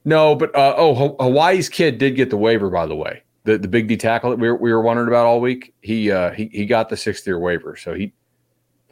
[0.03, 3.23] No, but uh, oh, Hawaii's kid did get the waiver, by the way.
[3.45, 5.73] The the big D tackle that we were, we were wondering about all week.
[5.81, 8.11] He uh, he he got the sixth year waiver, so he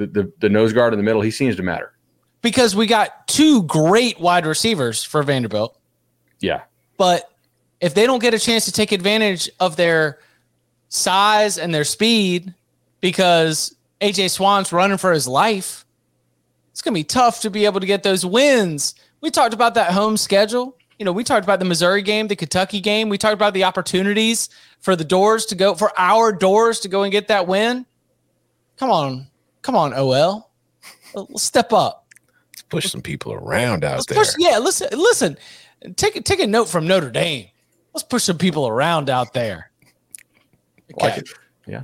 [0.06, 1.94] the, the, the nose guard in the middle, he seems to matter.
[2.42, 5.78] Because we got two great wide receivers for Vanderbilt.
[6.40, 6.64] Yeah.
[6.98, 7.32] But
[7.80, 10.20] if they don't get a chance to take advantage of their
[10.90, 12.54] size and their speed
[13.00, 15.86] because AJ Swann's running for his life,
[16.72, 18.96] it's going to be tough to be able to get those wins.
[19.22, 20.78] We talked about that home schedule.
[21.00, 23.10] you know, we talked about the Missouri game, the Kentucky game.
[23.10, 27.04] We talked about the opportunities for the Dores to go, for our Dores to go
[27.04, 27.86] and get that win.
[28.78, 29.28] Come on.
[29.64, 30.52] Come on, OL.
[31.36, 32.08] Step up.
[32.52, 34.18] Let's push some people around out Let's there.
[34.18, 35.38] push, yeah, listen, listen.
[35.96, 37.48] Take, take a note from Notre Dame.
[37.94, 39.72] Let's push some people around out there.
[40.94, 41.16] Okay.
[41.16, 41.28] Like
[41.66, 41.84] yeah.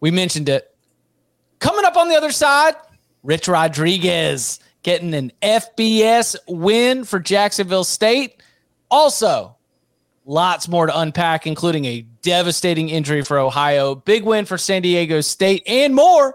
[0.00, 0.74] We mentioned it.
[1.60, 2.74] Coming up on the other side,
[3.22, 8.42] Rich Rodriguez getting an FBS win for Jacksonville State.
[8.90, 9.56] Also,
[10.24, 15.20] lots more to unpack, including a devastating injury for Ohio, big win for San Diego
[15.20, 16.34] State, and more.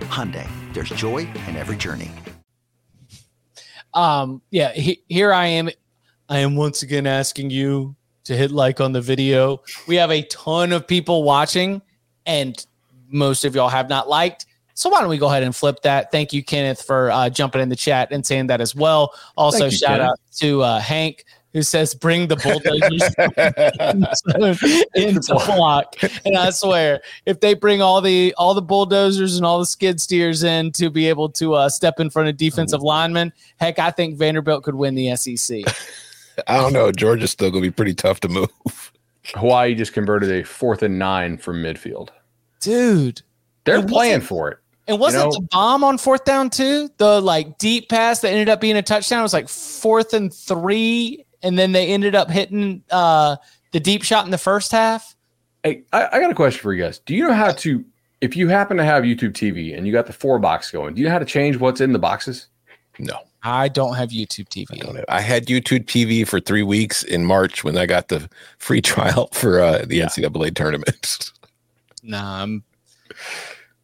[0.00, 2.10] Hyundai, there's joy in every journey.
[3.94, 5.70] Um, yeah, he, here I am.
[6.28, 9.62] I am once again asking you to hit like on the video.
[9.86, 11.82] We have a ton of people watching,
[12.26, 12.64] and
[13.08, 14.46] most of y'all have not liked.
[14.74, 16.12] So why don't we go ahead and flip that?
[16.12, 19.12] Thank you, Kenneth, for uh, jumping in the chat and saying that as well.
[19.36, 20.10] Also, you, shout Kenneth.
[20.10, 21.24] out to uh, Hank
[21.58, 23.02] who says, "Bring the bulldozers
[24.94, 29.58] into block." And I swear, if they bring all the all the bulldozers and all
[29.58, 33.32] the skid steers in to be able to uh, step in front of defensive linemen,
[33.56, 35.62] heck, I think Vanderbilt could win the SEC.
[36.46, 36.92] I don't know.
[36.92, 38.92] Georgia's still gonna be pretty tough to move.
[39.34, 42.10] Hawaii just converted a fourth and nine from midfield.
[42.60, 43.22] Dude,
[43.64, 44.58] they're playing for it.
[44.86, 46.88] And wasn't you know, the bomb on fourth down too?
[46.96, 50.32] The like deep pass that ended up being a touchdown it was like fourth and
[50.32, 53.36] three, and then they ended up hitting uh,
[53.72, 55.14] the deep shot in the first half.
[55.62, 56.98] Hey, I, I got a question for you guys.
[57.00, 57.84] Do you know how to,
[58.20, 61.00] if you happen to have YouTube TV and you got the four box going, do
[61.00, 62.48] you know how to change what's in the boxes?
[62.98, 63.18] No.
[63.42, 65.04] I don't have YouTube TV.
[65.08, 68.82] I, I, had YouTube TV for three weeks in March when I got the free
[68.82, 70.06] trial for uh, the yeah.
[70.06, 71.30] NCAA tournament.
[72.04, 72.62] Nah, I'm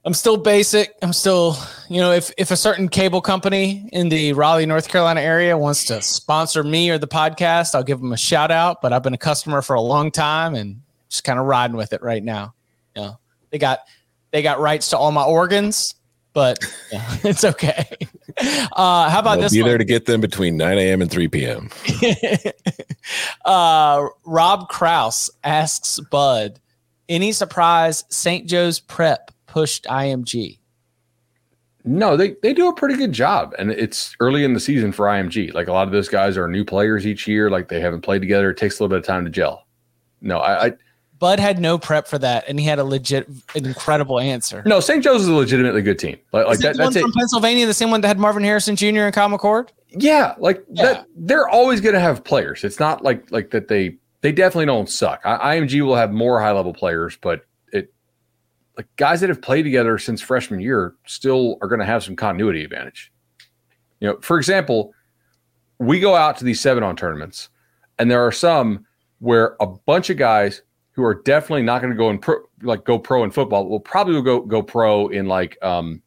[0.07, 0.95] I'm still basic.
[1.01, 1.57] I'm still,
[1.89, 5.85] you know, if if a certain cable company in the Raleigh, North Carolina area wants
[5.87, 8.83] to sponsor me or the podcast, I'll give them a shout out.
[8.83, 11.95] But I've been a customer for a long time and just kind of riding with
[11.95, 12.55] it right now.
[12.95, 13.81] You know, they got
[14.31, 15.95] they got rights to all my organs,
[16.35, 16.59] but
[16.93, 17.85] yeah, it's okay.
[18.37, 19.53] Uh, how about I'll this?
[19.53, 19.69] Be one?
[19.69, 21.03] there to get them between 9 a.m.
[21.03, 21.71] and 3 p.m.
[23.45, 26.59] uh, Rob Kraus asks Bud,
[27.09, 28.49] any surprise St.
[28.49, 30.59] Joe's prep pushed IMG?
[31.85, 35.07] No, they they do a pretty good job, and it's early in the season for
[35.07, 35.55] IMG.
[35.55, 37.51] Like a lot of those guys are new players each year.
[37.51, 38.51] Like they haven't played together.
[38.51, 39.67] It takes a little bit of time to gel.
[40.21, 40.73] No, I, I
[41.21, 44.63] Bud had no prep for that, and he had a legit, an incredible answer.
[44.67, 45.05] No, St.
[45.05, 46.19] Joe's is a legitimately good team.
[46.33, 47.15] Like, like that, that's from it.
[47.15, 49.03] Pennsylvania, the same one that had Marvin Harrison Jr.
[49.03, 49.69] and Kyle McCord.
[49.91, 50.83] Yeah, like yeah.
[50.85, 51.07] that.
[51.15, 52.65] They're always going to have players.
[52.65, 53.69] It's not like like that.
[53.69, 55.21] They they definitely don't suck.
[55.25, 57.45] I, IMG will have more high level players, but
[58.77, 62.17] like guys that have played together since freshman year still are going to have some
[62.17, 63.13] continuity advantage.
[64.01, 64.93] You know, for example,
[65.79, 67.51] we go out to these seven on tournaments,
[67.99, 68.87] and there are some
[69.21, 72.85] where a bunch of guys who are definitely not going to go and pro, like
[72.85, 76.03] go pro in football will probably go go pro in like um,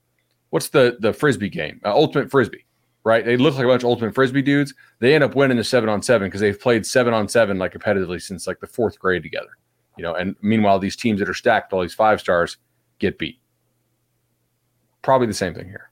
[0.49, 2.65] what's the the frisbee game, uh, ultimate frisbee,
[3.03, 3.25] right?
[3.25, 4.73] They look like a bunch of ultimate frisbee dudes.
[4.99, 7.73] They end up winning the seven on seven because they've played seven on seven like
[7.73, 9.51] competitively since like the fourth grade together
[9.97, 12.57] you know, and meanwhile, these teams that are stacked, all these five stars,
[12.99, 13.39] get beat.
[15.01, 15.89] Probably the same thing here.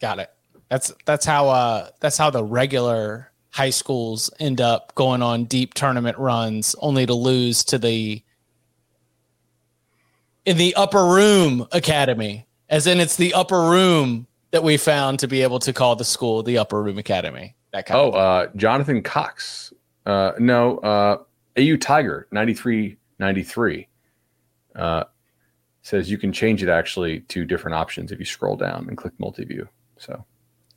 [0.00, 0.30] Got it.
[0.68, 5.74] That's that's how uh that's how the regular high schools end up going on deep
[5.74, 8.22] tournament runs, only to lose to the
[10.44, 15.28] in the upper room academy, as in it's the upper room that we found to
[15.28, 17.54] be able to call the school the upper room academy.
[17.72, 19.72] That kind oh, of uh, Jonathan Cox.
[20.06, 21.18] Uh, no, uh,
[21.58, 23.88] AU Tiger 93 93
[24.76, 25.04] uh,
[25.82, 29.12] says you can change it actually to different options if you scroll down and click
[29.18, 29.68] multi-view.
[29.96, 30.24] So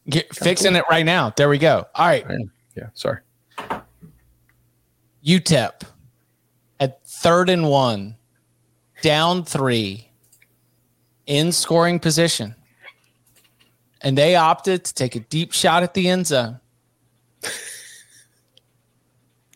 [0.09, 0.81] Get, fixing cool.
[0.81, 1.31] it right now.
[1.35, 1.85] There we go.
[1.95, 2.25] All right.
[2.75, 3.19] Yeah, sorry.
[5.25, 5.83] UTEP
[6.79, 8.17] at third and one,
[9.03, 10.09] down three,
[11.27, 12.55] in scoring position.
[14.01, 16.59] And they opted to take a deep shot at the end zone.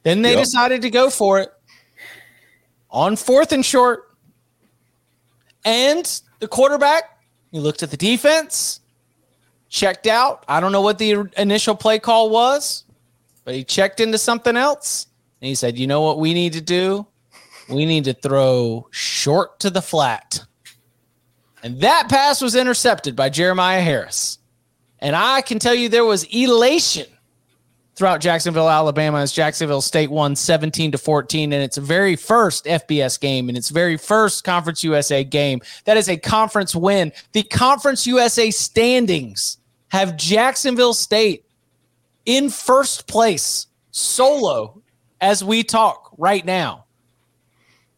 [0.04, 0.44] then they yep.
[0.44, 1.52] decided to go for it
[2.96, 4.10] on fourth and short.
[5.66, 7.20] And the quarterback,
[7.52, 8.80] he looked at the defense,
[9.70, 10.46] checked out.
[10.48, 12.86] I don't know what the initial play call was,
[13.44, 15.08] but he checked into something else.
[15.42, 17.06] And he said, You know what we need to do?
[17.70, 20.46] We need to throw short to the flat.
[21.64, 24.38] And that pass was intercepted by Jeremiah Harris.
[25.00, 27.08] And I can tell you there was elation
[27.96, 33.20] throughout Jacksonville, Alabama, as Jacksonville State won 17 to 14 in its very first FBS
[33.20, 35.62] game and its very first Conference USA game.
[35.86, 37.12] That is a conference win.
[37.32, 39.58] The Conference USA standings
[39.90, 41.46] have Jacksonville State
[42.26, 44.82] in first place solo
[45.22, 46.86] as we talk right now.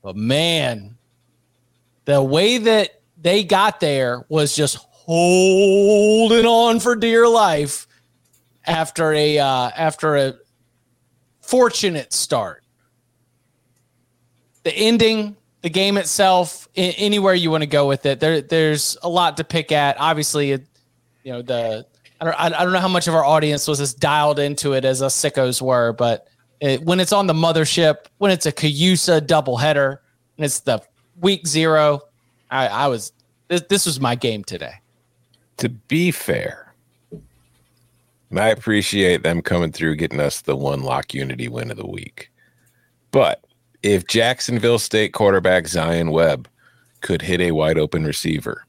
[0.03, 0.97] But man,
[2.05, 7.86] the way that they got there was just holding on for dear life
[8.67, 10.35] after a uh, after a
[11.41, 12.63] fortunate start.
[14.63, 18.97] The ending, the game itself, I- anywhere you want to go with it, there there's
[19.01, 19.97] a lot to pick at.
[19.99, 20.65] Obviously, it,
[21.23, 21.85] you know the
[22.19, 24.83] I don't I don't know how much of our audience was as dialed into it
[24.85, 26.27] as us sickos were, but
[26.59, 29.99] it, when it's on the mothership, when it's a CUSA doubleheader,
[30.37, 30.81] and it's the
[31.21, 32.01] week zero,
[32.49, 33.13] I, I was
[33.47, 34.73] this, this was my game today.
[35.57, 36.66] To be fair,
[38.35, 42.31] I appreciate them coming through, getting us the one lock unity win of the week.
[43.11, 43.45] But
[43.83, 46.49] if Jacksonville State quarterback Zion Webb
[47.01, 48.65] could hit a wide open receiver,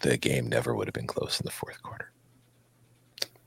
[0.00, 2.10] the game never would have been close in the fourth quarter.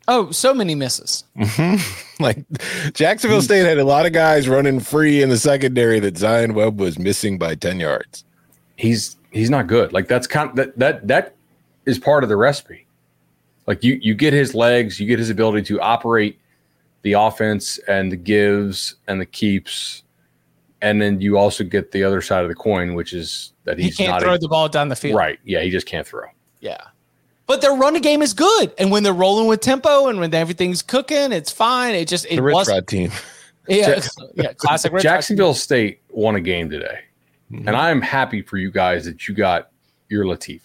[0.10, 1.24] Oh, so many misses.
[1.38, 1.78] Mm-hmm.
[2.20, 2.44] Like
[2.94, 6.80] Jacksonville State had a lot of guys running free in the secondary that Zion Webb
[6.80, 8.24] was missing by 10 yards.
[8.76, 9.94] He's he's not good.
[9.94, 11.36] Like that's kind of, that that that
[11.86, 12.87] is part of the recipe.
[13.68, 16.40] Like you you get his legs, you get his ability to operate
[17.02, 20.04] the offense and the gives and the keeps,
[20.82, 23.98] and then you also get the other side of the coin, which is that he's
[23.98, 25.18] he can't throw a, the ball down the field.
[25.18, 25.38] Right?
[25.44, 26.28] Yeah, he just can't throw.
[26.62, 26.78] Yeah.
[27.46, 30.82] But their running game is good, and when they're rolling with tempo and when everything's
[30.82, 31.96] cooking, it's fine.
[31.96, 33.12] It just it the Rich Rod team.
[33.70, 34.00] Yeah,
[34.36, 34.98] yeah, classic.
[34.98, 37.00] Jacksonville State won a game today,
[37.52, 37.68] mm-hmm.
[37.68, 39.72] and I am happy for you guys that you got
[40.08, 40.62] your Latif.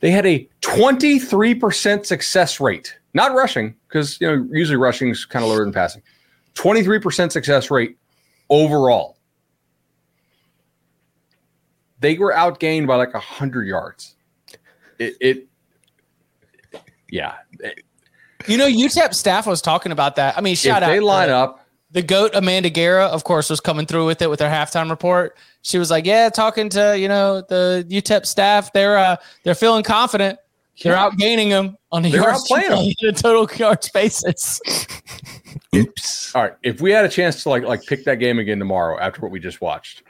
[0.00, 5.44] They had a 23% success rate, not rushing, because you know usually rushing is kind
[5.44, 6.02] of lower than passing.
[6.54, 7.96] 23% success rate
[8.50, 9.16] overall.
[12.00, 14.16] They were outgained by like hundred yards.
[14.98, 15.48] It, it
[17.10, 17.34] yeah.
[18.46, 20.36] you know, UTEP staff was talking about that.
[20.36, 20.92] I mean, shout if out.
[20.92, 21.65] They line uh, up
[21.96, 25.34] the goat Amanda Guerra, of course, was coming through with it with her halftime report.
[25.62, 29.82] She was like, "Yeah, talking to you know the UTEP staff, they're uh, they're feeling
[29.82, 30.38] confident.
[30.82, 31.08] They're yeah.
[31.08, 34.60] outgaining them on the yards playing a total yards basis."
[35.74, 36.34] Oops.
[36.34, 39.00] All right, if we had a chance to like like pick that game again tomorrow
[39.00, 40.02] after what we just watched,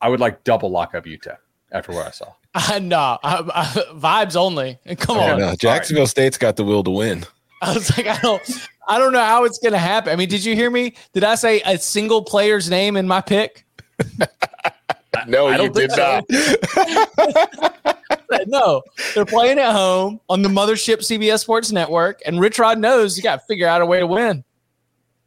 [0.00, 1.36] I would like double lock up UTEP
[1.70, 2.32] after what I saw.
[2.56, 4.78] Uh, no, vibes only.
[4.98, 6.08] Come on, no, Jacksonville right.
[6.08, 7.26] State's got the will to win.
[7.64, 10.12] I was like, I don't, I don't know how it's going to happen.
[10.12, 10.94] I mean, did you hear me?
[11.12, 13.64] Did I say a single player's name in my pick?
[15.26, 16.22] no, you did so.
[16.30, 17.98] not.
[18.46, 18.82] no,
[19.14, 23.22] they're playing at home on the mothership CBS Sports Network, and Rich Rod knows you
[23.22, 24.44] got to figure out a way to win.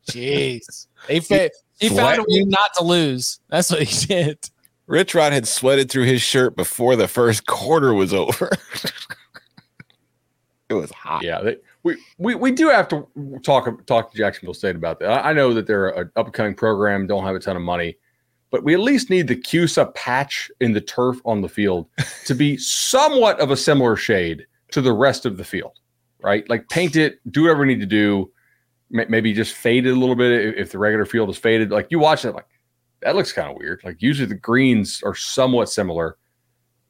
[0.09, 3.39] Jeez, they fa- he found a way not to lose.
[3.49, 4.49] That's what he did.
[4.87, 8.49] Rich Rod had sweated through his shirt before the first quarter was over.
[10.69, 11.23] it was hot.
[11.23, 13.07] Yeah, they, we, we we do have to
[13.43, 15.09] talk talk to Jacksonville State about that.
[15.09, 17.97] I, I know that they're an upcoming program, don't have a ton of money,
[18.51, 21.87] but we at least need the CUSA patch in the turf on the field
[22.25, 25.79] to be somewhat of a similar shade to the rest of the field,
[26.21, 26.47] right?
[26.49, 28.31] Like paint it, do whatever we need to do.
[28.89, 31.71] Maybe just fade it a little bit if the regular field is faded.
[31.71, 32.47] Like you watch it, like
[33.01, 33.81] that looks kind of weird.
[33.83, 36.17] Like usually the greens are somewhat similar,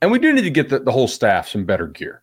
[0.01, 2.21] and we do need to get the, the whole staff some better gear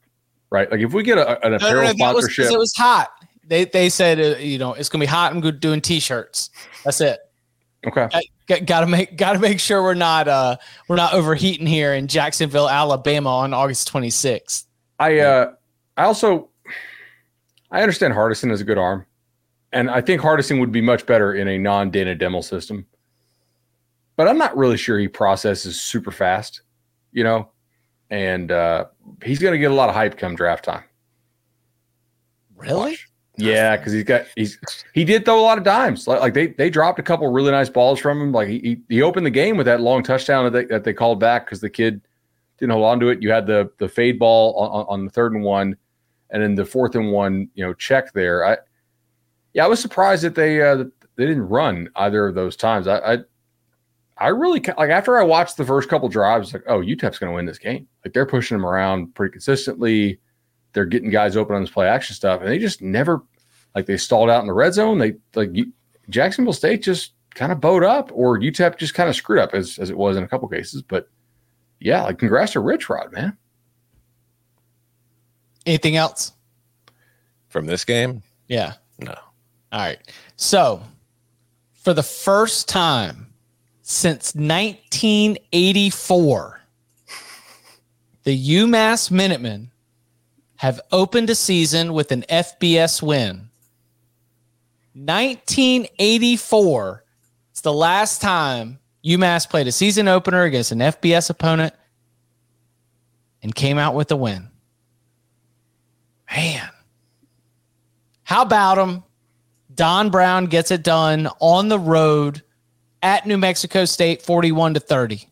[0.54, 0.70] right?
[0.70, 3.10] Like if we get a, an apparel no, no, no, sponsorship, was, it was hot.
[3.46, 5.32] They they said uh, you know it's gonna be hot.
[5.32, 6.50] I'm good doing t-shirts.
[6.84, 7.18] That's it.
[7.86, 8.08] Okay.
[8.46, 10.56] Got, got to make got to make sure we're not uh
[10.88, 14.64] we're not overheating here in Jacksonville, Alabama on August 26th.
[14.98, 15.52] I uh
[15.96, 16.50] I also
[17.70, 19.04] I understand Hardison is a good arm,
[19.72, 22.86] and I think Hardison would be much better in a non Dana Dimel system.
[24.16, 26.62] But I'm not really sure he processes super fast.
[27.12, 27.50] You know,
[28.10, 28.86] and uh,
[29.22, 30.84] he's going to get a lot of hype come draft time.
[32.56, 32.92] Really?
[32.92, 33.08] Watch.
[33.36, 34.58] Yeah, because he's got he's
[34.92, 36.06] he did throw a lot of dimes.
[36.06, 38.32] Like, like, they they dropped a couple really nice balls from him.
[38.32, 41.18] Like he he opened the game with that long touchdown that they, that they called
[41.18, 42.00] back because the kid
[42.58, 43.22] didn't hold on to it.
[43.22, 45.76] You had the the fade ball on, on the third and one,
[46.30, 48.46] and then the fourth and one, you know, check there.
[48.46, 48.58] I
[49.52, 50.84] yeah, I was surprised that they uh,
[51.16, 52.86] they didn't run either of those times.
[52.86, 53.18] I I,
[54.18, 57.36] I really like after I watched the first couple drives, like oh UTEP's going to
[57.36, 57.88] win this game.
[58.04, 60.20] Like they're pushing them around pretty consistently
[60.74, 63.22] they're getting guys open on this play action stuff, and they just never
[63.74, 64.98] like they stalled out in the red zone.
[64.98, 65.50] They like
[66.10, 69.78] Jacksonville State just kind of bowed up, or UTEP just kind of screwed up as
[69.78, 70.82] as it was in a couple cases.
[70.82, 71.08] But
[71.80, 73.38] yeah, like congrats to Rich Rod, man.
[75.64, 76.32] Anything else
[77.48, 78.22] from this game?
[78.48, 78.74] Yeah.
[78.98, 79.14] No.
[79.72, 79.98] All right.
[80.36, 80.82] So,
[81.72, 83.23] for the first time
[83.86, 86.60] since 1984,
[88.22, 89.70] the UMass Minutemen
[90.56, 93.50] have opened a season with an FBS win.
[94.94, 97.04] 1984
[97.50, 101.74] It's the last time UMass played a season opener against an FBS opponent
[103.42, 104.48] and came out with a win.
[106.34, 106.70] Man.
[108.22, 109.04] How about them?
[109.74, 112.42] Don Brown gets it done on the road
[113.04, 115.28] at New Mexico State 41 to 30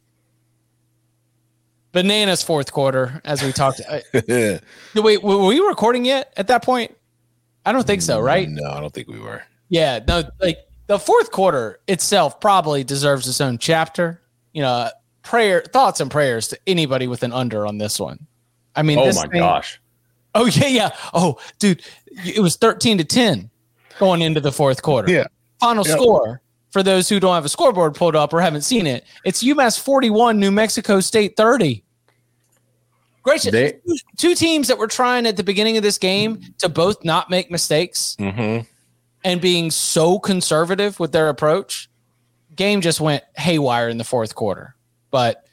[1.93, 3.81] bananas fourth quarter as we talked.
[3.89, 4.01] Uh,
[4.95, 6.95] wait, were we recording yet at that point?
[7.65, 8.49] I don't think so, right?
[8.49, 9.43] No, I don't think we were.
[9.69, 14.21] Yeah, no, like the fourth quarter itself probably deserves its own chapter.
[14.53, 14.91] You know, uh,
[15.23, 18.27] prayer, thoughts and prayers to anybody with an under on this one.
[18.75, 19.81] I mean, oh my thing, gosh.
[20.35, 20.91] Oh yeah, yeah.
[21.15, 23.49] Oh, dude, it was thirteen to ten
[23.99, 25.11] going into the fourth quarter.
[25.11, 25.27] Yeah.
[25.61, 25.97] Final yep.
[25.97, 26.42] score
[26.73, 29.79] for those who don't have a scoreboard pulled up or haven't seen it, it's UMass
[29.79, 31.85] 41, New Mexico State 30.
[33.23, 33.43] Great.
[33.43, 37.05] They, two, two, teams that were trying at the beginning of this game to both
[37.05, 38.67] not make mistakes mm-hmm.
[39.23, 41.89] and being so conservative with their approach.
[42.57, 44.75] Game just went haywire in the fourth quarter.
[45.13, 45.47] But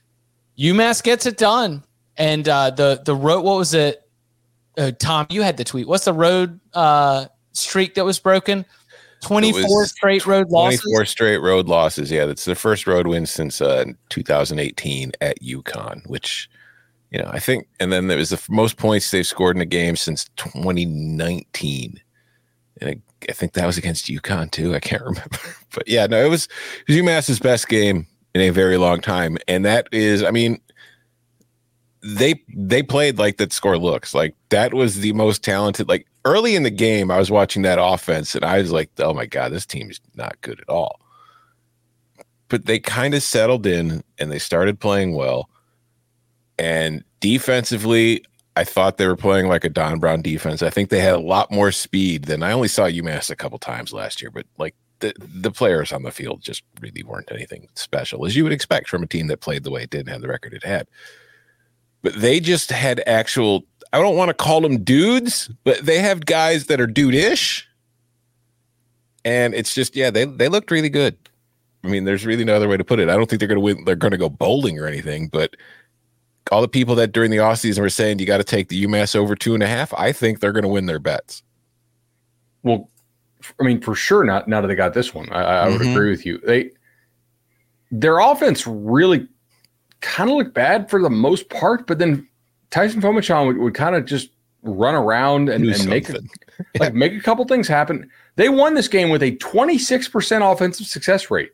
[0.57, 1.83] UMass gets it done.
[2.17, 4.03] And uh, the the road, what was it?
[4.77, 5.87] Uh, Tom, you had the tweet.
[5.87, 8.65] What's the road uh, streak that was broken?
[9.21, 10.81] 24 straight road losses.
[10.81, 12.11] 24 straight road losses.
[12.11, 16.49] Yeah, that's the first road win since uh, 2018 at UConn, which,
[17.11, 19.65] you know, I think, and then it was the most points they've scored in a
[19.65, 21.99] game since 2019.
[22.81, 24.73] And I, I think that was against UConn too.
[24.73, 25.37] I can't remember.
[25.73, 26.45] But yeah, no, it was,
[26.87, 29.37] it was UMass's best game in a very long time.
[29.47, 30.61] And that is, I mean,
[32.01, 36.55] they they played like that score looks like that was the most talented like early
[36.55, 39.51] in the game, I was watching that offense and I was like, oh my God,
[39.51, 40.99] this team is not good at all.
[42.47, 45.49] But they kind of settled in and they started playing well.
[46.57, 48.23] And defensively,
[48.55, 50.61] I thought they were playing like a Don Brown defense.
[50.61, 53.57] I think they had a lot more speed than I only saw UMass a couple
[53.59, 57.69] times last year, but like the, the players on the field just really weren't anything
[57.75, 60.09] special, as you would expect from a team that played the way it did and
[60.09, 60.87] had the record it had.
[62.01, 66.25] But they just had actual I don't want to call them dudes, but they have
[66.25, 67.67] guys that are dude-ish.
[69.25, 71.17] And it's just, yeah, they they looked really good.
[71.83, 73.09] I mean, there's really no other way to put it.
[73.09, 75.55] I don't think they're gonna win, they're gonna go bowling or anything, but
[76.51, 79.15] all the people that during the offseason were saying you got to take the UMass
[79.15, 81.43] over two and a half, I think they're gonna win their bets.
[82.63, 82.89] Well,
[83.59, 85.29] I mean, for sure, not now that they got this one.
[85.31, 85.91] I, I would mm-hmm.
[85.91, 86.39] agree with you.
[86.39, 86.71] They
[87.91, 89.27] their offense really
[90.01, 92.27] kind of looked bad for the most part, but then
[92.71, 94.29] Taisun Phommachanh would, would kind of just
[94.63, 96.19] run around and, and make a,
[96.79, 98.09] like make a couple things happen.
[98.35, 101.51] They won this game with a 26% offensive success rate,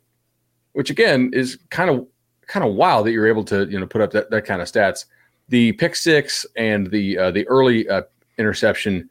[0.73, 2.07] which again is kind of
[2.47, 4.67] kind of wild that you're able to you know put up that, that kind of
[4.67, 5.05] stats.
[5.49, 8.03] The pick six and the uh, the early uh,
[8.37, 9.09] interception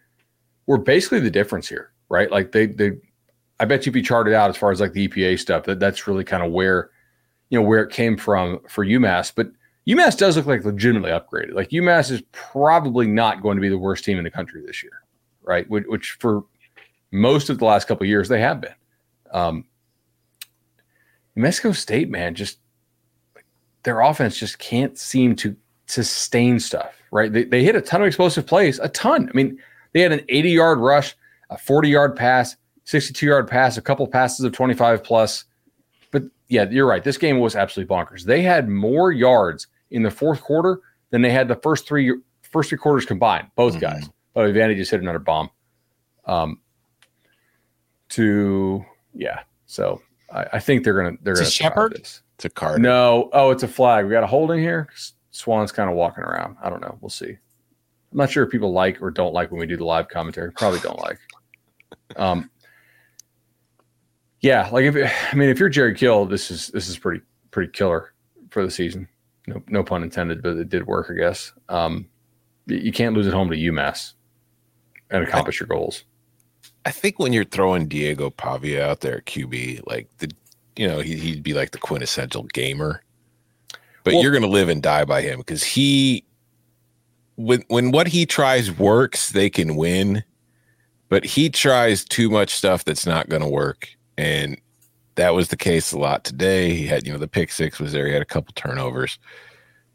[0.67, 2.31] were basically the difference here, right?
[2.31, 2.93] Like they they
[3.61, 5.79] I bet you if you charted out as far as like the EPA stuff that
[5.79, 6.91] that's really kind of where
[7.51, 9.49] you know where it came from for UMass, but
[9.87, 11.55] UMass does look like legitimately upgraded.
[11.55, 14.83] Like UMass is probably not going to be the worst team in the country this
[14.83, 15.03] year,
[15.43, 15.69] right?
[15.69, 16.45] Which, which for
[17.11, 18.75] most of the last couple years they have been.
[19.31, 19.65] Um,
[21.37, 22.59] New Mexico State, man, just
[23.83, 25.55] their offense just can't seem to
[25.87, 27.33] sustain stuff, right?
[27.33, 29.29] They, they hit a ton of explosive plays, a ton.
[29.29, 29.59] I mean,
[29.93, 31.15] they had an 80 yard rush,
[31.51, 35.45] a 40 yard pass, 62 yard pass, a couple passes of 25 plus.
[36.11, 37.05] But yeah, you're right.
[37.05, 38.25] This game was absolutely bonkers.
[38.25, 40.81] They had more yards in the fourth quarter
[41.11, 42.13] than they had the first three
[42.43, 43.49] first three quarters combined.
[43.57, 43.81] Both mm-hmm.
[43.81, 44.09] guys.
[44.33, 45.51] But Vandy just hit another bomb.
[46.27, 46.61] Um,
[48.11, 50.01] to yeah, so
[50.33, 51.95] I, I think they're gonna they're gonna Sheppard.
[51.95, 52.23] This.
[52.37, 52.83] It's a card.
[52.83, 54.07] No, oh, it's a flag.
[54.07, 54.89] We got a holding here.
[55.31, 56.57] Swann's kind of walking around.
[56.63, 56.99] I don't know.
[57.01, 57.31] We'll see.
[57.31, 60.53] I'm not sure if people like or don't like when we do the live commentary.
[60.53, 61.19] Probably don't like.
[62.17, 62.51] Um,
[64.41, 64.97] yeah, like if
[65.33, 68.15] I mean, if you're Jerry Kill, this is this is pretty pretty killer
[68.51, 69.09] for the season.
[69.47, 71.53] No, no pun intended, but it did work, I guess.
[71.69, 72.09] Um,
[72.67, 74.15] you can't lose at home to UMass
[75.11, 76.05] and accomplish your goals.
[76.87, 80.31] I think when you're throwing Diego Pavia out there at QB, like the,
[80.77, 83.03] you know, he, he'd be like the quintessential gamer.
[84.03, 86.25] But well, you're going to live and die by him because he,
[87.37, 90.25] when when what he tries works, they can win.
[91.09, 93.89] But he tries too much stuff that's not going to work,
[94.19, 94.59] and
[95.17, 96.75] that was the case a lot today.
[96.75, 98.07] He had, you know, the pick six was there.
[98.07, 99.19] He had a couple turnovers.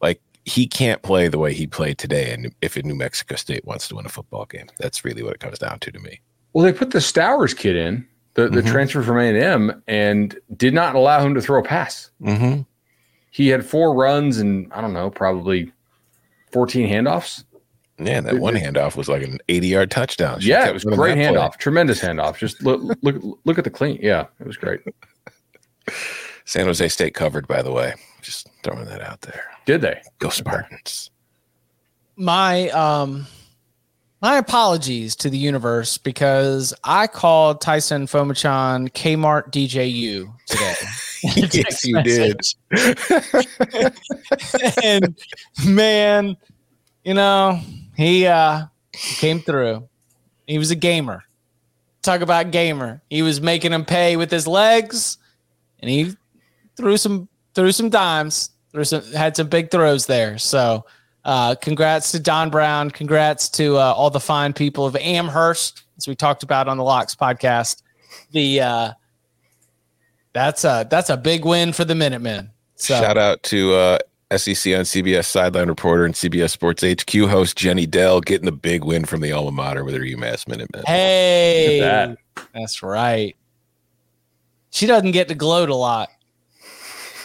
[0.01, 2.32] Like he can't play the way he played today.
[2.32, 5.39] And if New Mexico State wants to win a football game, that's really what it
[5.39, 6.22] comes down to to me.
[6.53, 8.72] Well, they put the Stowers kid in, the, the mm-hmm.
[8.72, 12.09] transfer from A&M, and did not allow him to throw a pass.
[12.22, 12.61] Mm-hmm.
[13.32, 15.72] He had four runs and, I don't know, probably
[16.51, 17.43] 14 handoffs.
[18.00, 20.39] Yeah, that one handoff was like an 80 yard touchdown.
[20.39, 21.58] She yeah, it was great handoff, play.
[21.60, 22.38] tremendous handoff.
[22.38, 24.00] Just look, look, look at the clean.
[24.02, 24.82] Yeah, it was great.
[26.45, 27.93] San Jose State covered, by the way.
[28.22, 29.43] Just throwing that out there.
[29.66, 30.02] Did they?
[30.20, 31.12] Go Spartans.
[32.16, 33.28] My um
[34.22, 40.76] my apologies to the universe because I called Taisun Phommachanh Kmart DJU today.
[41.54, 42.41] yes, you did.
[44.84, 45.18] and
[45.66, 46.36] man,
[47.06, 47.62] you know,
[48.00, 49.89] he uh came through.
[50.47, 51.26] He was a gamer.
[52.02, 53.02] Talk about gamer.
[53.10, 55.18] He was making him pay with his legs,
[55.82, 56.16] and he
[56.78, 58.52] threw some threw some dimes.
[58.72, 60.38] Threw some had some big throws there.
[60.38, 60.86] So
[61.26, 62.89] uh, congrats to Don Brown.
[62.89, 66.84] Congrats to uh, all the fine people of Amherst, as we talked about on the
[66.86, 67.84] Locks podcast.
[68.32, 68.91] The uh,
[70.32, 72.52] that's a that's a big win for the Minutemen.
[72.76, 74.00] So, Shout out to uh,
[74.32, 78.84] SEC on CBS sideline reporter and CBS Sports HQ host Jenny Dell getting the big
[78.84, 80.84] win from the alma mater with her UMass Minutemen.
[80.86, 82.17] Hey, that.
[82.53, 83.36] that's right.
[84.69, 86.09] She doesn't get to gloat a lot.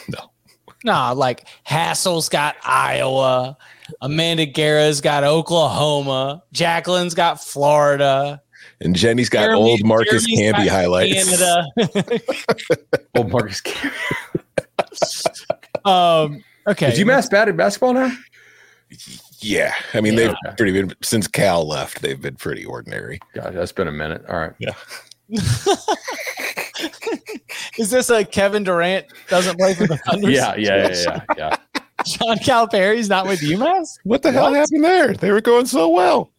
[0.09, 0.31] No,
[0.85, 3.59] nah, like Hassel's got Iowa,
[4.01, 8.41] Amanda Guerra's got Oklahoma, Jacqueline's got Florida.
[8.81, 11.39] And Jenny's got Jeremy, old Marcus Jeremy's Camby highlights.
[11.39, 11.67] Canada.
[13.15, 13.93] old Marcus Camby.
[15.85, 16.91] um, Okay.
[16.91, 18.13] Did UMass bad at basketball now?
[19.41, 19.75] Yeah.
[19.93, 23.21] I mean, yeah, they've pretty been since Cal left, they've been pretty ordinary.
[23.35, 24.25] God, that's been a minute.
[24.29, 24.53] All right.
[24.59, 24.75] Yeah.
[27.79, 30.31] Is this a Kevin Durant doesn't play for the Thunder?
[30.31, 31.57] yeah, yeah, yeah, yeah, yeah.
[32.05, 33.99] John Calipari's not with UMass?
[34.05, 34.35] What the what?
[34.35, 35.15] hell happened there?
[35.15, 36.31] They were going so well.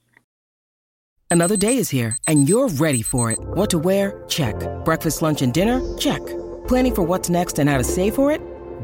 [1.32, 3.39] Another day is here, and you're ready for it.
[3.39, 4.23] What to wear?
[4.28, 4.55] Check.
[4.86, 5.82] Breakfast, lunch, and dinner?
[5.97, 6.21] Check.
[6.67, 8.39] Planning for what's next and how to save for it?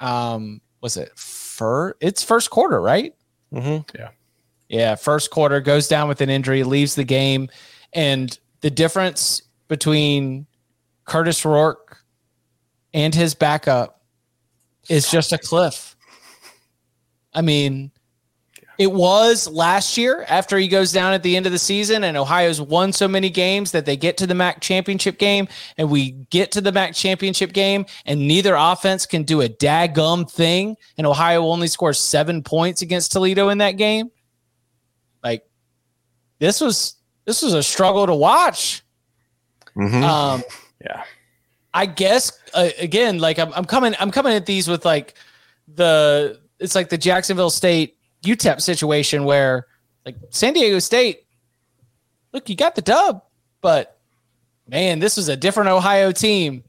[0.00, 1.94] Um, was it fur?
[2.00, 3.14] It's first quarter, right?
[3.52, 3.96] Mm-hmm.
[3.98, 4.08] Yeah.
[4.68, 4.94] Yeah.
[4.96, 7.48] First quarter goes down with an injury, leaves the game.
[7.92, 10.46] And the difference between
[11.06, 11.98] Kurtis Rourke
[12.92, 14.02] and his backup
[14.88, 15.96] is just a cliff.
[17.32, 17.90] I mean,
[18.78, 22.16] it was last year after he goes down at the end of the season, and
[22.16, 25.48] Ohio's won so many games that they get to the MAC championship game,
[25.78, 30.30] and we get to the MAC championship game, and neither offense can do a daggum
[30.30, 34.10] thing, and Ohio only scores seven points against Toledo in that game.
[35.22, 35.46] Like
[36.38, 38.82] this was this was a struggle to watch.
[39.76, 40.04] Mm-hmm.
[40.04, 40.42] Um,
[40.84, 41.04] yeah,
[41.72, 45.14] I guess uh, again, like I'm, I'm coming, I'm coming at these with like
[45.66, 49.66] the it's like the Jacksonville State UTEP situation where
[50.04, 51.20] like San Diego State,
[52.32, 53.22] look, you got the dub,
[53.60, 53.98] but
[54.68, 56.64] man, this was a different Ohio team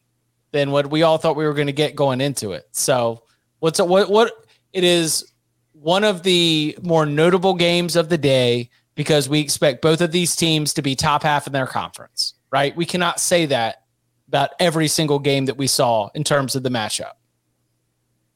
[0.52, 2.68] than what we all thought we were going to get going into it.
[2.72, 3.24] So
[3.60, 4.32] what's what what
[4.74, 5.32] it is
[5.74, 10.36] one of the more notable games of the day because we expect both of these
[10.36, 12.76] teams to be top half in their conference, right?
[12.76, 13.84] We cannot say that
[14.28, 17.14] about every single game that we saw in terms of the matchup.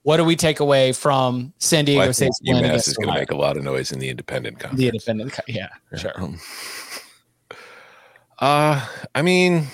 [0.03, 3.19] What do we take away from San Diego well, State's win UMass is going to
[3.19, 4.79] make a lot of noise in the independent conference.
[4.79, 5.97] The independent, yeah, yeah.
[5.97, 6.13] sure.
[6.15, 6.39] Um,
[8.39, 9.67] uh, I mean,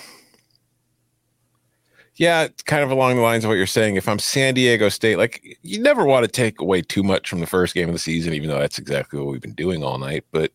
[2.16, 3.96] yeah, kind of along the lines of what you're saying.
[3.96, 7.40] If I'm San Diego State, like you never want to take away too much from
[7.40, 9.98] the first game of the season, even though that's exactly what we've been doing all
[9.98, 10.24] night.
[10.32, 10.52] But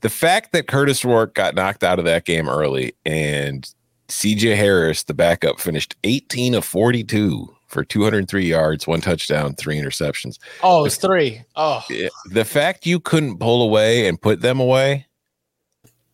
[0.00, 3.72] the fact that Kurtis Rourke got knocked out of that game early and
[4.08, 10.38] CJ Harris, the backup, finished 18 of 42 for 203 yards, one touchdown, three interceptions.
[10.62, 11.42] Oh, it's three.
[11.56, 11.84] Oh,
[12.30, 15.06] the fact you couldn't pull away and put them away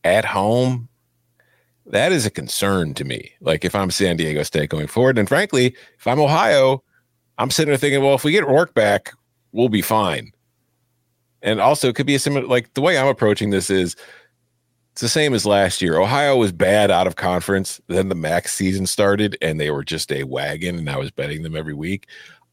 [0.03, 0.89] at home
[1.91, 3.33] that is a concern to me.
[3.41, 6.83] Like if I'm San Diego State going forward, and frankly, if I'm Ohio,
[7.39, 9.13] I'm sitting there thinking, well, if we get Rourke back,
[9.53, 10.33] we'll be fine.
[11.43, 13.97] And also, it could be a similar like the way I'm approaching this is
[15.01, 15.99] it's the same as last year.
[15.99, 17.81] Ohio was bad out of conference.
[17.87, 21.43] Then the MAC season started, and they were just a wagon, and I was betting
[21.43, 22.07] them every week.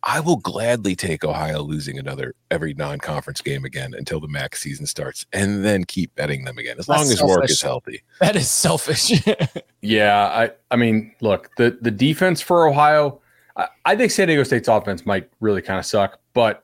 [0.03, 4.85] I will gladly take Ohio losing another every non-conference game again until the MAC season
[4.85, 7.35] starts, and then keep betting them again as That's long as selfish.
[7.35, 8.03] Rourke is healthy.
[8.21, 9.11] That is selfish.
[9.81, 13.19] yeah, I I mean, look the the defense for Ohio.
[13.57, 16.63] I, I think San Diego State's offense might really kind of suck, but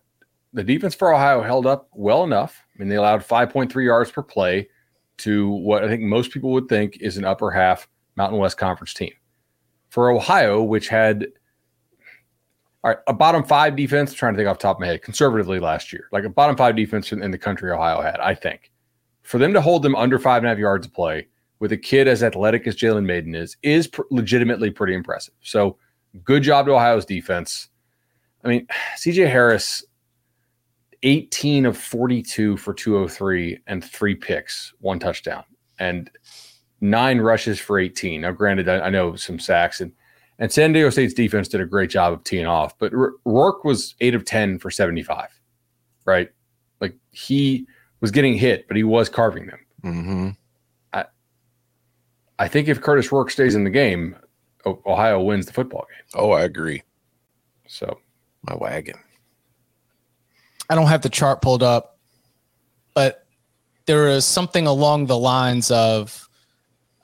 [0.53, 2.63] the defense for Ohio held up well enough.
[2.73, 4.69] I mean, they allowed 5.3 yards per play
[5.17, 8.93] to what I think most people would think is an upper half Mountain West Conference
[8.93, 9.13] team.
[9.89, 11.27] For Ohio, which had
[12.83, 15.59] all right, a bottom five defense, trying to think off top of my head, conservatively
[15.59, 18.71] last year, like a bottom five defense in, in the country Ohio had, I think.
[19.21, 21.27] For them to hold them under five and a half yards of play
[21.59, 25.33] with a kid as athletic as Jalen Mayden is, is pr- legitimately pretty impressive.
[25.41, 25.77] So
[26.25, 27.69] good job to Ohio's defense.
[28.43, 29.85] I mean, CJ Harris,
[31.03, 35.43] 18 of 42 for 203 and three picks, one touchdown,
[35.79, 36.09] and
[36.81, 38.21] nine rushes for 18.
[38.21, 39.91] Now, granted, I, I know some sacks and
[40.39, 43.63] and San Diego State's defense did a great job of teeing off, but R- Rourke
[43.63, 45.27] was eight of 10 for 75,
[46.05, 46.29] right?
[46.81, 47.67] Like he
[48.01, 49.59] was getting hit, but he was carving them.
[49.83, 50.29] Mm-hmm.
[50.91, 51.05] I,
[52.39, 54.15] I think if Kurtis Rourke stays in the game,
[54.65, 56.21] Ohio wins the football game.
[56.21, 56.81] Oh, I agree.
[57.67, 57.99] So
[58.41, 58.95] my wagon.
[60.73, 61.99] I don't have the chart pulled up,
[62.95, 63.27] but
[63.85, 66.27] there is something along the lines of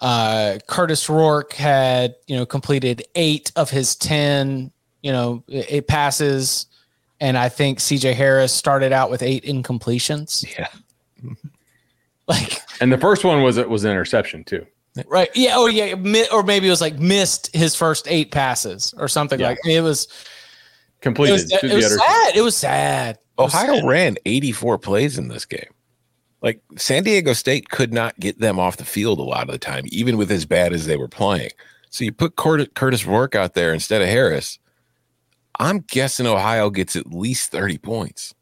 [0.02, 4.72] uh, Kurtis Rourke had, you know, completed eight of his 10,
[5.04, 6.66] you know, it passes.
[7.20, 10.52] And I think CJ Harris started out with eight incompletions.
[10.58, 10.70] Yeah.
[12.28, 14.66] like, and the first one was, it was an interception too.
[15.06, 15.30] Right.
[15.36, 15.54] Yeah.
[15.58, 15.94] Oh, yeah.
[16.34, 19.50] Or maybe it was like missed his first eight passes or something yeah.
[19.50, 20.08] like it was
[21.02, 21.52] completed.
[21.52, 22.36] It was, it was sad.
[22.36, 23.20] It was sad.
[23.38, 23.88] Ohio was sad.
[23.88, 25.72] ran 84 plays in this game.
[26.42, 29.60] Like San Diego State could not get them off the field a lot of the
[29.60, 31.52] time, even with as bad as they were playing.
[31.90, 34.60] So you put Kurtis Rourke out there instead of Harris.
[35.60, 38.34] I'm guessing Ohio gets at least 30 points.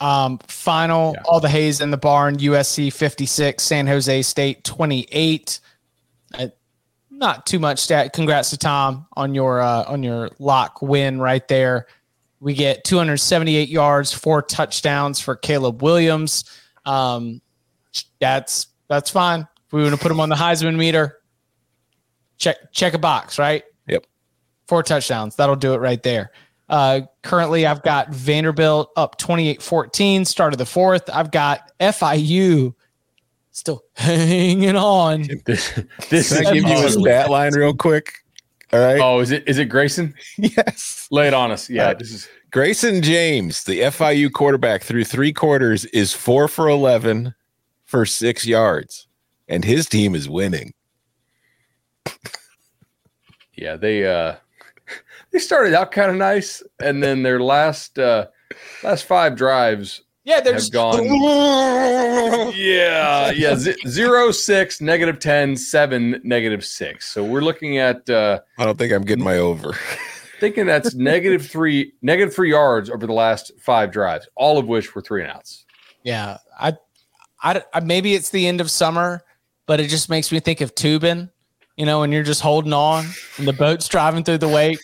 [0.00, 1.22] Um, final, yeah.
[1.26, 5.60] all the haze in the barn, USC 56, San Jose State 28.
[7.20, 8.14] Not too much stat.
[8.14, 11.86] Congrats to Tom on your uh, on your lock win right there.
[12.40, 16.44] We get 278 yards, four touchdowns for Caleb Williams.
[16.86, 17.42] Um,
[18.20, 19.40] that's that's fine.
[19.66, 21.18] If we want to put him on the Heisman meter,
[22.38, 23.64] check check a box, right?
[23.86, 24.06] Yep.
[24.66, 25.36] Four touchdowns.
[25.36, 26.32] That'll do it right there.
[26.70, 31.10] Uh, currently, I've got Vanderbilt up 28 14, start of the fourth.
[31.12, 32.74] I've got FIU
[33.60, 35.28] still hanging on.
[35.44, 38.14] This, this Can I give you a stat line real quick?
[38.72, 39.00] All right.
[39.00, 40.14] Oh, is it is it Grayson?
[40.38, 41.06] yes.
[41.10, 41.68] Lay it on us.
[41.68, 41.88] Yeah.
[41.88, 47.34] Uh, this is Grayson James, the FIU quarterback, through three quarters is four for eleven
[47.84, 49.06] for six yards,
[49.48, 50.72] and his team is winning.
[53.54, 54.36] yeah, they uh
[55.32, 58.28] they started out kind of nice, and then their last uh
[58.82, 61.04] last five drives yeah, they're just gone.
[62.54, 63.54] yeah, yeah.
[63.56, 67.10] Z- zero, six, negative 10, seven, negative six.
[67.10, 68.08] So we're looking at.
[68.08, 69.74] Uh, I don't think I'm getting my over.
[70.38, 74.94] thinking that's negative three, negative three yards over the last five drives, all of which
[74.94, 75.64] were three and outs.
[76.02, 76.76] Yeah, I,
[77.42, 79.22] I, I maybe it's the end of summer,
[79.66, 81.30] but it just makes me think of tubing.
[81.80, 83.06] You know, and you're just holding on,
[83.38, 84.80] and the boat's driving through the wake,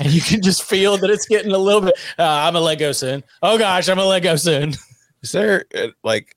[0.00, 1.94] and you can just feel that it's getting a little bit.
[2.18, 3.22] Uh, I'm a Lego soon.
[3.40, 4.74] Oh gosh, I'm a Lego soon.
[5.22, 6.36] Is there uh, like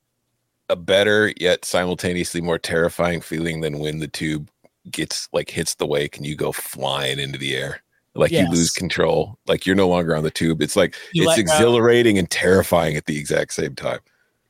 [0.70, 4.52] a better yet simultaneously more terrifying feeling than when the tube
[4.92, 7.82] gets like hits the wake and you go flying into the air?
[8.14, 8.44] Like yes.
[8.44, 10.62] you lose control, like you're no longer on the tube.
[10.62, 12.20] It's like you it's exhilarating go.
[12.20, 14.02] and terrifying at the exact same time.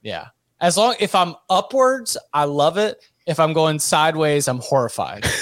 [0.01, 0.27] Yeah.
[0.59, 3.01] As long if I'm upwards, I love it.
[3.25, 5.25] If I'm going sideways, I'm horrified.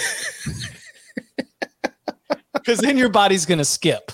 [2.54, 4.12] Because then your body's going to skip.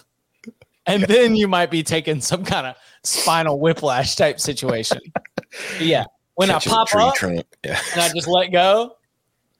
[0.85, 4.99] And then you might be taking some kind of spinal whiplash type situation.
[5.13, 6.05] But yeah.
[6.35, 7.45] When Catching a I pop up.
[7.63, 7.79] Yeah.
[7.93, 8.95] and I just let go,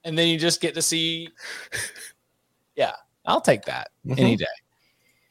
[0.04, 1.30] and then you just get to see.
[2.76, 2.94] Yeah,
[3.26, 4.46] I'll take that any day.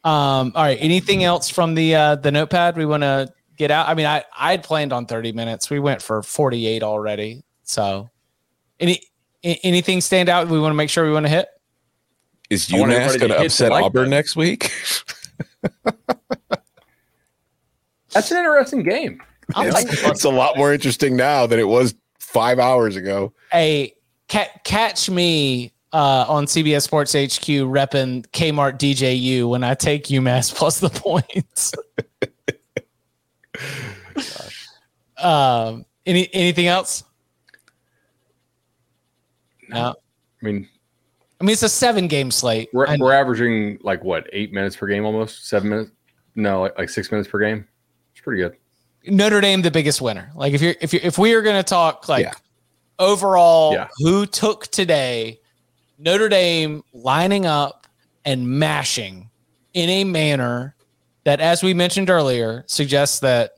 [0.02, 0.76] Um, all right.
[0.80, 3.88] Anything else from the uh, the notepad we want to get out?
[3.88, 5.70] I mean, I I had planned on thirty minutes.
[5.70, 7.44] We went for forty eight already.
[7.62, 8.10] So,
[8.80, 9.00] any
[9.42, 10.48] anything stand out?
[10.48, 11.48] We want to make sure we want to hit.
[12.50, 14.10] Is UMass going to upset like Auburn button.
[14.10, 14.70] next week?
[18.10, 19.20] That's an interesting game.
[19.54, 23.32] I'll take it's a lot more interesting now than it was five hours ago.
[23.52, 23.92] a
[24.28, 30.54] ca- catch me uh, on CBS Sports HQ repping Kmart DJU when I take UMass
[30.56, 31.72] plus the points.
[35.22, 37.04] um, any anything else?
[39.76, 39.94] No.
[40.42, 40.68] I mean,
[41.40, 42.68] I mean it's a seven game slate.
[42.72, 45.90] we're, we're averaging like what eight minutes per game, almost seven minutes.
[46.34, 47.66] No, like, like six minutes per game.
[48.12, 48.56] It's pretty good.
[49.06, 50.30] Notre Dame the biggest winner.
[50.34, 52.32] Like if you're if you if we are going to talk like Yeah.
[52.98, 53.88] overall Yeah.
[53.98, 55.40] who took today,
[55.98, 57.86] Notre Dame lining up
[58.24, 59.30] and mashing
[59.74, 60.74] in a manner
[61.24, 63.52] that, as we mentioned earlier, suggests that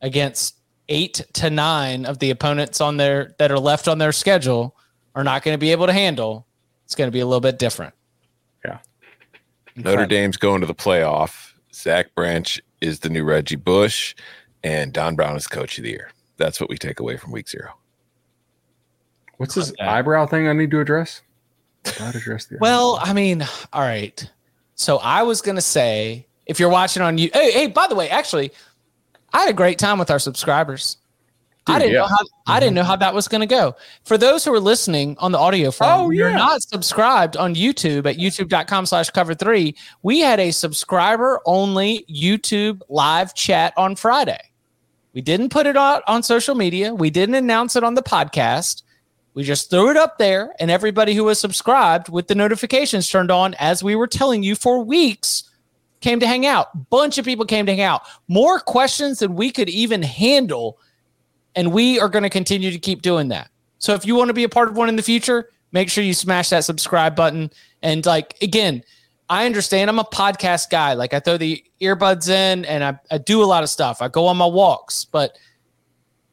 [0.00, 0.56] against
[0.88, 4.76] eight to nine of the opponents on their that are left on their schedule
[5.14, 6.46] are not going to be able to handle.
[6.84, 7.94] It's going to be a little bit different.
[8.64, 8.78] Yeah.
[9.76, 11.52] Notre Dame's going to the playoff.
[11.72, 14.14] Zach Branch is the new Reggie Bush,
[14.64, 16.10] and Don Brown is coach of the year.
[16.36, 17.70] That's what we take away from week zero.
[19.36, 19.84] What's this Okay.
[19.84, 21.22] eyebrow thing I need to address?
[21.98, 24.30] Not address the Well, I mean, all right.
[24.74, 28.10] So I was gonna say, if you're watching on you, hey, hey, by the way,
[28.10, 28.52] actually,
[29.32, 30.96] I had a great time with our subscribers.
[31.66, 32.00] I didn't yeah.
[32.00, 32.76] know how I didn't mm-hmm.
[32.76, 33.76] know how that was gonna go.
[34.04, 37.54] For those who are listening on the audio oh, phone, Oh, you're not subscribed on
[37.54, 39.76] YouTube at youtube.com slash cover three.
[40.02, 44.40] We had a subscriber only YouTube live chat on Friday.
[45.12, 46.94] We didn't put it out on social media.
[46.94, 48.82] We didn't announce it on the podcast.
[49.34, 53.30] We just threw it up there, and everybody who was subscribed with the notifications turned
[53.30, 55.48] on, as we were telling you for weeks,
[56.00, 56.90] came to hang out.
[56.90, 58.02] Bunch of people came to hang out.
[58.26, 60.78] More questions than we could even handle.
[61.54, 63.50] And we are going to continue to keep doing that.
[63.78, 66.04] So if you want to be a part of one in the future, make sure
[66.04, 67.50] you smash that subscribe button.
[67.82, 68.84] And like, again,
[69.28, 70.94] I understand I'm a podcast guy.
[70.94, 74.02] Like I throw the earbuds in and I, I do a lot of stuff.
[74.02, 75.36] I go on my walks, but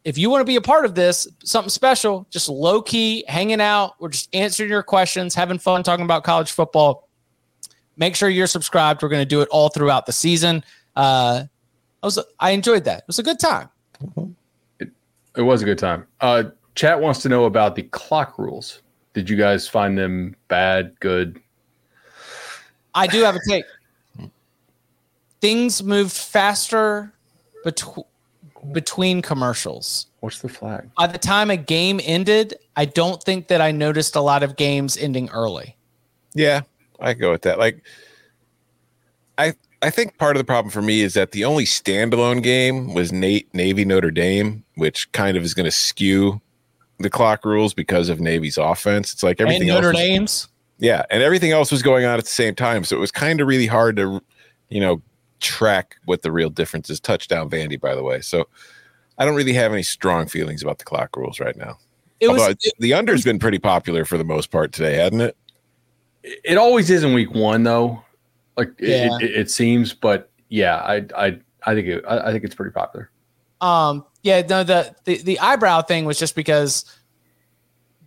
[0.03, 3.59] if you want to be a part of this, something special, just low key hanging
[3.59, 7.09] out, we're just answering your questions, having fun talking about college football.
[7.97, 9.03] Make sure you're subscribed.
[9.03, 10.63] We're going to do it all throughout the season.
[10.95, 11.43] Uh,
[12.01, 12.99] I was I enjoyed that.
[12.99, 13.69] It was a good time.
[15.37, 16.05] It was a good time.
[16.19, 18.81] Uh, chat wants to know about the clock rules.
[19.13, 21.39] Did you guys find them bad, good?
[22.93, 23.65] I do have a take.
[25.39, 27.13] Things moved faster
[27.63, 28.05] betw-
[28.71, 30.07] between commercials.
[30.21, 30.89] What's the flag?
[30.97, 34.55] By the time a game ended, I don't think that I noticed a lot of
[34.55, 35.75] games ending early.
[36.33, 36.61] Yeah,
[36.99, 37.59] I go with that.
[37.59, 37.83] Like,
[39.37, 42.93] I I think part of the problem for me is that the only standalone game
[42.93, 46.41] was Nate Navy Notre Dame, which kind of is going to skew
[46.99, 49.13] the clock rules because of Navy's offense.
[49.13, 49.93] It's like everything and Notre else.
[49.95, 50.47] was- Dame's.
[50.79, 53.39] yeah, and everything else was going on at the same time, so it was kind
[53.39, 54.21] of really hard to,
[54.69, 55.01] you know,
[55.39, 56.99] track what the real difference is.
[56.99, 58.21] Touchdown Vandy, by the way.
[58.21, 58.47] So
[59.19, 61.77] I don't really have any strong feelings about the clock rules right now.
[62.19, 65.37] It was Although the under's been pretty popular for the most part today, hadn't it?
[66.23, 68.03] It always is in week one, though.
[68.57, 69.17] Like it- Yeah.
[69.21, 72.71] it, it, seems, but yeah, I I I think it, I, I think it's pretty
[72.71, 73.09] popular.
[73.61, 76.85] Um, yeah, no, the, the the eyebrow thing was just because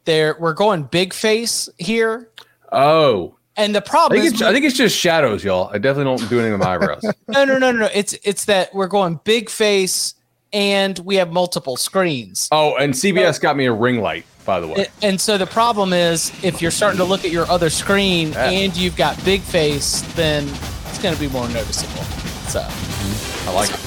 [0.05, 2.31] there we're going big face here,
[2.73, 5.69] Oh, and the I problem think is I think it's just shadows, y'all.
[5.73, 7.03] I definitely don't do anything with my eyebrows.
[7.29, 7.89] no, no, no, no, no.
[7.95, 10.15] It's it's that we're going big face,
[10.53, 12.49] and we have multiple screens.
[12.53, 14.89] oh, and CBS got me a ring light, by the way.
[15.01, 18.51] And- so the problem is, if you're starting to look at your other screen Yeah.
[18.51, 20.49] and you've got big face, then
[20.89, 22.03] it's going to be more noticeable.
[22.49, 23.49] So, mm-hmm.
[23.49, 23.81] I like it.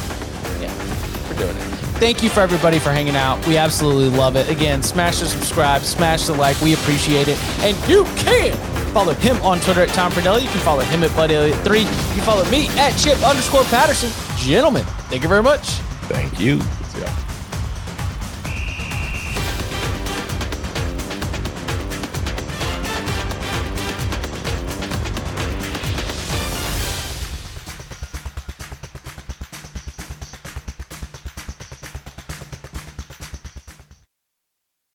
[0.61, 1.64] yeah, we're doing it.
[1.99, 3.45] Thank you for everybody for hanging out.
[3.45, 4.49] We absolutely love it.
[4.49, 6.59] Again, smash the subscribe, smash the like.
[6.61, 7.38] We appreciate it.
[7.59, 8.53] And you can
[8.93, 10.43] follow him on Twitter at Tom Fornelli.
[10.43, 11.80] You can follow him at Bud Elliott 3.
[11.80, 14.11] You can follow me at Chip underscore Patterson.
[14.38, 15.68] Gentlemen, thank you very much.
[16.07, 16.61] Thank you.